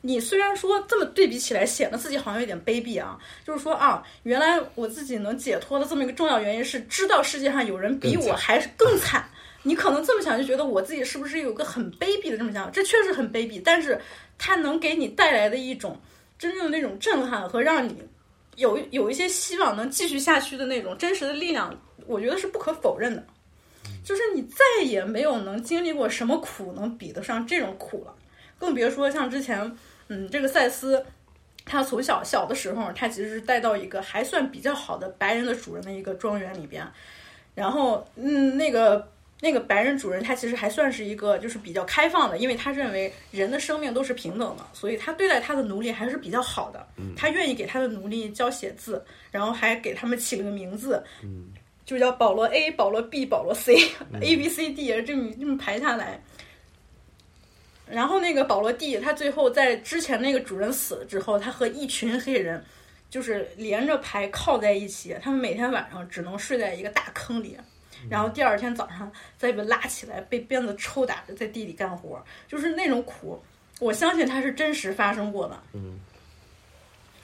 [0.00, 9.28] 你虽然说这么对比起来，显得自己好像有点卑鄙啊，就是说啊，原来我自己能解脱的这么一个重要原因是知道世界上有人比我还是更惨。
[9.62, 12.70] 你可能这么想，就觉得我自己是不是有个很卑鄙的这么想法？
[12.70, 14.00] 这确实很卑鄙，但是
[14.38, 16.00] 它能给你带来的一种
[16.38, 17.96] 真正的那种震撼和让你。
[18.56, 21.72] 有有一些希望能继续下去的那种真实的力量，
[22.08, 23.24] 我觉得是不可否认的。
[24.04, 28.12] 就是你再也没有能经历过什么苦能比得上这种苦了，
[28.58, 29.76] 更别说像之前，
[30.08, 31.04] 嗯，这个赛斯，
[31.64, 36.86] 他从小小的时候，他其实是带到一个还算比较好的白人的主人的一个庄园里边，
[37.54, 39.08] 然后，嗯，那个。
[39.40, 46.84] 那个白人主人他其实还算是一个就是比较开放的，因为他认为人的生命都是平等的，所以他对待他的奴隶还是比较好的。
[47.16, 51.00] 他愿意给他的奴隶教写字，然后还给他们起了个名字，
[51.86, 56.20] 就叫保罗 A、保罗 B、保罗 C，A B C D 这么这么排下来。
[57.90, 62.62] 然后那个保罗蒂他最后在之前那个主人死了之后，他和一群黑人
[63.10, 67.56] 就是连着排靠在一起，他们每天晚上只能睡在一个大坑里。
[68.08, 73.42] 然后第二天早上再被拉起来，被鞭子抽打着在地里干活，就是那种苦，
[73.80, 75.60] 我相信它是真实发生过的。
[75.72, 75.98] 嗯，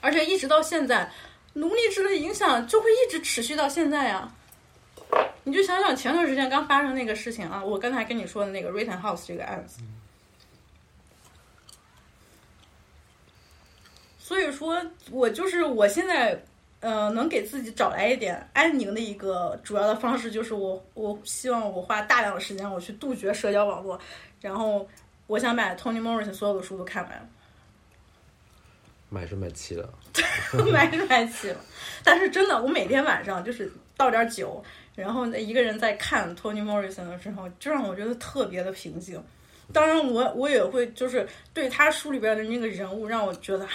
[0.00, 1.08] 而且一直到现在，
[1.52, 4.28] 奴隶制的影响就会一直持续到现在呀。
[5.44, 9.80] 你就想想前段时间刚发生那个事情啊，我刚才跟你说的那个 Rittenhouse 这个案子。
[14.24, 14.80] 所以说，
[15.10, 16.42] 我就是我现在。
[16.80, 23.98] 呃，能给自己找来一点安宁的一个主要的方式，就是我我希望我花大量的时间，我去杜绝社交网络，
[24.38, 24.86] 然后
[25.26, 27.30] 我想把 Tony Morrison 所有的书都看完。
[29.08, 29.88] 买是买齐了，
[30.70, 31.56] 买是买齐了，
[32.02, 34.62] 但是真的，我每天晚上就是倒点酒，
[34.94, 39.18] 然后一个人在看 Tony Morrison 的时候，就让我觉得特别的平静。
[39.72, 43.66] 当然，我我也会就是对他书里边的那个人物，让我觉得。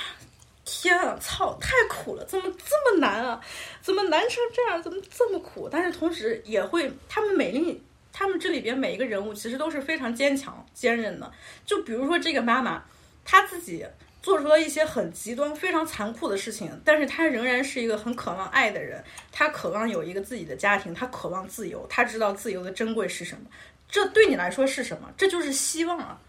[0.71, 2.23] 天啊，操，太苦了！
[2.25, 3.41] 怎么这么难啊？
[3.81, 4.81] 怎么难成这样？
[4.83, 5.67] 怎么这么苦？
[5.67, 7.83] 但是同时也会，他们每另
[8.13, 11.31] 他们这里边每一个人物其实都是非常坚强、坚韧的。
[11.65, 12.83] 就比如说这个妈妈，
[13.25, 13.83] 她自己
[14.21, 23.41] 做出了一些很极端、非常残酷的事情，但是她仍然是一个很渴望爱的人，她渴望有一个自己的家庭，她渴望自由，她知道自由的珍贵是什么。
[23.89, 25.09] 这对你来说是什么？
[25.17, 26.19] 这就是希望啊。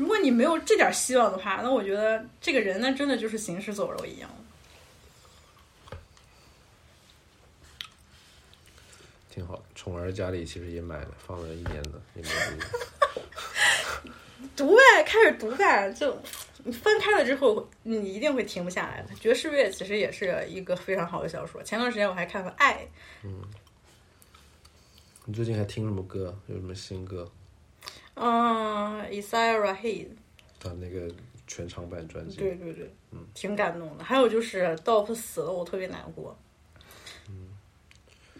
[0.00, 0.02] 嗯。
[0.02, 4.30] 如果你没有这点希望的话，那我觉得这个人呢，真的就是行尸走肉一样。
[9.30, 14.10] 挺好，宠儿家里其实也买了，放了一年的，也没读。
[14.56, 16.18] 读呗，开始读呗，就
[16.64, 19.14] 你翻开了之后，你一定会停不下来的。
[19.18, 21.62] 《爵士乐》其实也是一个非常好的小说。
[21.62, 22.74] 前段时间我还看了《爱》。
[23.22, 23.42] 嗯。
[25.26, 26.36] 你最近还听什么歌？
[26.48, 27.30] 有什么新歌？
[28.22, 30.08] 嗯，Isaiah Rahid。
[30.62, 31.10] 他那个
[31.46, 32.36] 全长版专辑。
[32.36, 34.04] 对对对，嗯，挺感动的。
[34.04, 36.36] 还有就是 Dolph 死了，我特别难过。
[37.30, 37.48] 嗯。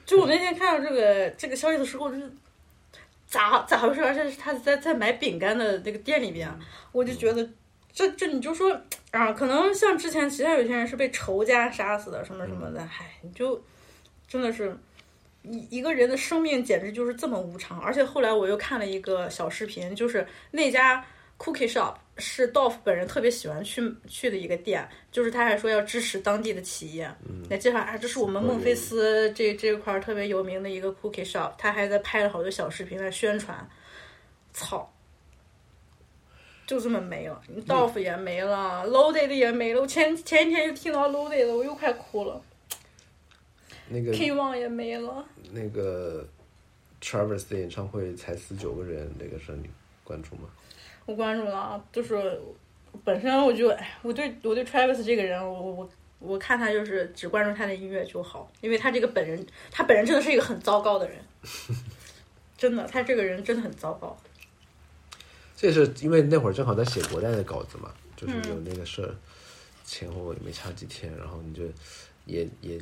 [0.04, 2.30] 就我那天看到这个这个消息的时候，就是
[3.26, 4.04] 咋咋回事？
[4.04, 6.46] 而且是他在在买饼干的那个店里边，
[6.92, 7.48] 我就觉得
[7.90, 8.78] 这这你就说
[9.12, 13.62] 啊，可能像之前其他有些人是被仇家杀死的什么什么的，唉，你就
[14.28, 14.76] 真的是。
[15.42, 21.04] 一一个人的生命简直就是这么无常，而且后来我又看了一个小视频，就是那家
[21.38, 27.10] cookie shop 是 Dolph 本人特别喜欢去去的一个店，就是他还说要支持当地的企业，
[27.48, 33.66] 来介绍啊，这是我们孟菲斯这这块特别有名的一个 cookie shop，他还在拍了好多小视频来宣传。
[34.52, 34.92] 操，
[36.66, 42.42] 就这么没了，Dolph 也没了，Loaded 也没了，我前前一天又听到 Loaded 了，我又快哭了。
[43.92, 45.24] 那个 K One 也没了。
[45.50, 46.24] 那个
[47.02, 49.68] Travis 的演唱会才死九个人，那个事你
[50.04, 50.48] 关注吗？
[51.06, 52.40] 我关注了，就是
[53.02, 55.90] 本身我就哎，我对我对 Travis 这个人，我我我
[56.20, 61.18] 我看他就是只关注他的音乐就好，因为他这个本人，他本人真的是一个很糟糕的人，
[62.56, 64.16] 真的，他这个人真的很糟糕。
[65.56, 69.12] 这是因为那会儿正好在写国代的稿子嘛，就是有那个事儿，
[69.84, 71.64] 前后也没差几天，然后你就
[72.26, 72.80] 也也。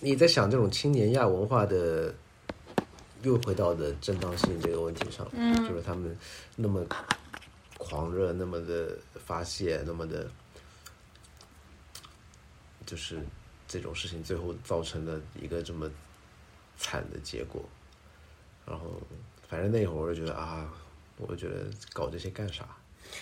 [0.00, 2.14] 你在想这种青年亚文化的，
[3.22, 5.26] 又回到的正当性这个问题上，
[5.66, 6.16] 就是他们
[6.54, 6.84] 那么
[7.78, 10.30] 狂热，那么的发泄，那么的，
[12.84, 13.18] 就是
[13.66, 15.90] 这种事情最后造成的一个这么
[16.76, 17.62] 惨的结果。
[18.66, 19.00] 然后，
[19.48, 20.68] 反正那会儿我就觉得啊，
[21.16, 22.66] 我觉得搞这些干啥？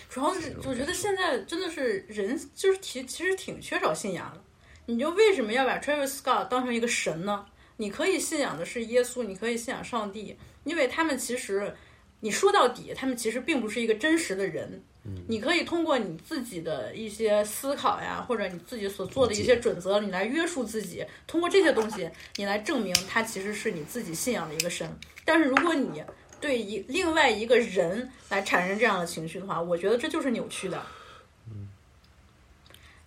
[0.08, 4.40] 主要是我觉得现在真的是人就是其其实挺缺少信仰的。
[4.86, 7.46] 你就为什么要把 Travis Scott 当成一个神呢？
[7.76, 11.74] 你可以信仰的是耶稣，你可以信仰上帝，因为他们其实，
[12.20, 14.82] 你说到底，他们其实并不是一个真实的人。
[15.28, 24.88] 你可以通过你自己的一些思考呀，或者你自己所做的一些准则，你来约束自己，通过这些东西，你来证明他其实是你自己信仰的一个神。
[25.24, 26.02] 但是如果你
[26.40, 30.80] 对一另外一个人来产生这样的情绪的话，我觉得这就是扭曲的。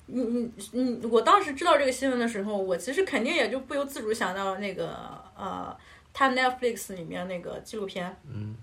[0.07, 5.75] 你你你，我当时知道这个新闻的时候，我其实肯定也就不由自主想到那个呃，
[6.13, 8.55] 他 Netflix 里面那个纪录片，嗯，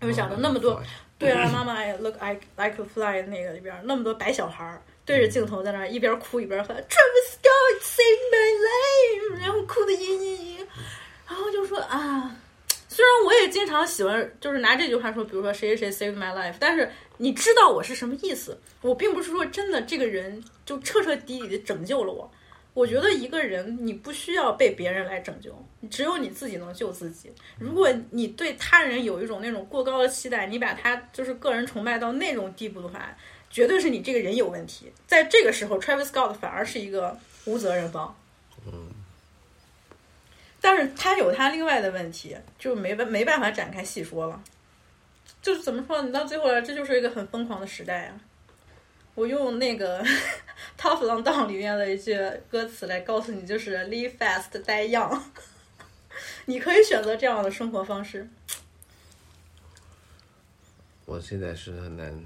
[0.00, 0.82] 就想到那么多，
[1.18, 10.66] 对啊，妈妈 look I I could fly 那个里边那么多白小孩儿对着镜头在那一边哭一边喊 Travis Scott save my life，然后哭的嘤嘤嘤，
[11.26, 12.36] 然后就说啊。
[12.90, 18.58] 虽然我也经常喜欢，就是拿这句话说，比如说谁谁谁 saved my life，但是你知道我是什么意思？
[18.80, 22.30] 我并不是说真的这个人就彻彻底底的拯救了我。
[22.74, 25.52] 我觉得一个人你不需要被别人来拯救，
[25.90, 27.28] 只有你自己能救自己。
[27.58, 33.16] 如果你对他人有一种那种过高的期待，你把他就是个人崇拜到那种地步的话，
[33.50, 34.92] 绝对是你这个人有问题。
[35.08, 38.16] 在这个时候，Travis Scott 反而是一个无责任方。
[38.64, 38.90] 嗯。
[40.60, 44.40] 但是他有他另外的问题，就没办没办法展开细说了。
[45.40, 48.20] 就是怎么说，你到最后这就是一个很疯狂的时代啊！
[49.14, 50.04] 我用那个
[50.78, 52.16] 《Tough Long Down》里面的一句
[52.50, 55.20] 歌词来告诉你，就是 “Live fast, die young”。
[56.46, 58.28] 你可以选择这样的生活方式。
[61.04, 62.24] 我现在是很难，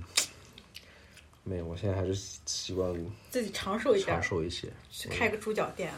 [1.45, 2.15] 没有，我现在还是
[2.47, 2.95] 希望
[3.31, 5.93] 自己长寿一点，长寿一些，去开个猪脚店。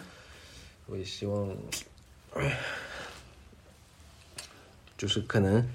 [0.86, 1.56] 我也希望。
[4.96, 5.68] 就是可能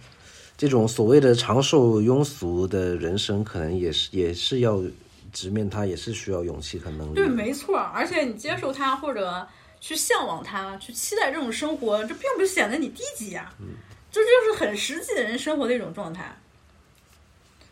[0.60, 4.84] 这种所谓的长寿庸俗的人生，可能也是也是要
[5.32, 7.14] 直面它，也是需要勇气和能力。
[7.16, 7.78] 对，没错。
[7.78, 9.48] 而且你接受它，或者
[9.80, 13.54] 去向往它，去期待这种生活，这并不显得你低级呀。
[13.62, 13.68] 嗯，
[14.12, 16.38] 这就是很实际的人生活的一种状态。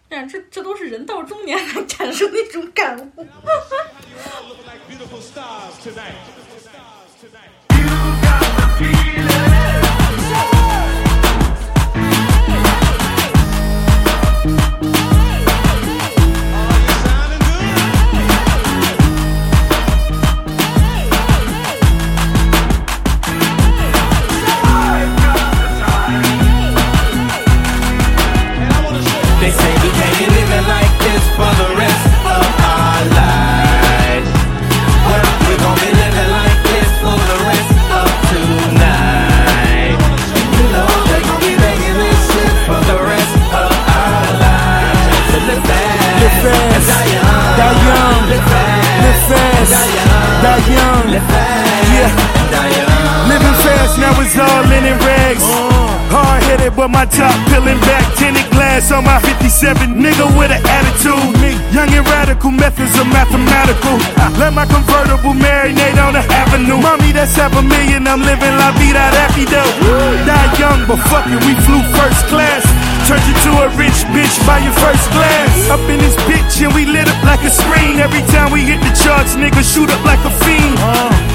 [0.07, 3.27] 但这这都是人到中年才产生的一种感悟。
[56.87, 58.03] But my top peeling back.
[58.15, 59.95] Tinted glass on my 57.
[59.95, 61.35] Nigga with an attitude.
[61.41, 63.97] Me, young and radical methods are mathematical.
[64.39, 66.79] Let my convertible marinate on the avenue.
[66.79, 68.07] Mommy, that's half a million.
[68.07, 69.63] I'm living la vida rapido.
[70.25, 72.63] Die young, but fuck it, we flew first class.
[73.07, 75.69] Turned you to a rich bitch by your first glass.
[75.71, 77.99] Up in this bitch and we lit up like a screen.
[77.99, 80.75] Every time we hit the charts, nigga shoot up like a fiend.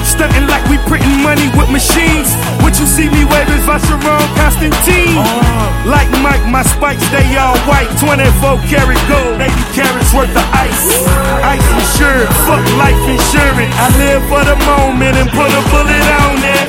[0.05, 2.29] Stunting like we printing money with machines.
[2.63, 5.19] What you see me waving Vacheron Constantine.
[5.19, 5.73] Uh.
[5.83, 7.91] Like Mike, my spikes they all white.
[7.99, 11.03] 24 karat gold, 80 carats worth of ice.
[11.43, 13.75] Ice insured, fuck life insurance.
[13.75, 16.63] I live for the moment and put a bullet on it.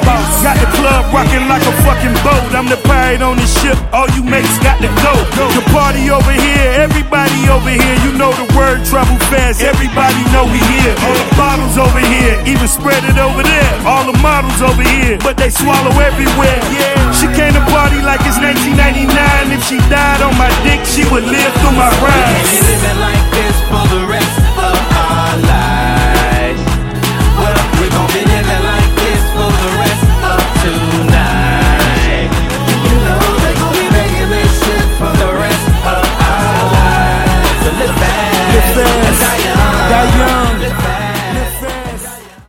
[0.45, 2.53] Got the club rocking like a fucking boat.
[2.53, 3.81] I'm the pirate on the ship.
[3.97, 5.13] All you mates got to go.
[5.57, 7.97] The party over here, everybody over here.
[8.05, 9.63] You know the word travel fast.
[9.65, 10.93] Everybody know we here.
[11.01, 13.73] All the bottles over here, even spread it over there.
[13.89, 16.61] All the models over here, but they swallow follow everywhere.
[17.13, 19.53] She came to party like it's 1999.
[19.53, 22.51] If she died on my dick, she would live through my rhymes.
[22.53, 26.63] We be living like this for the rest of our lives.
[27.39, 31.24] Well, we gon' be living like this for the rest of tonight.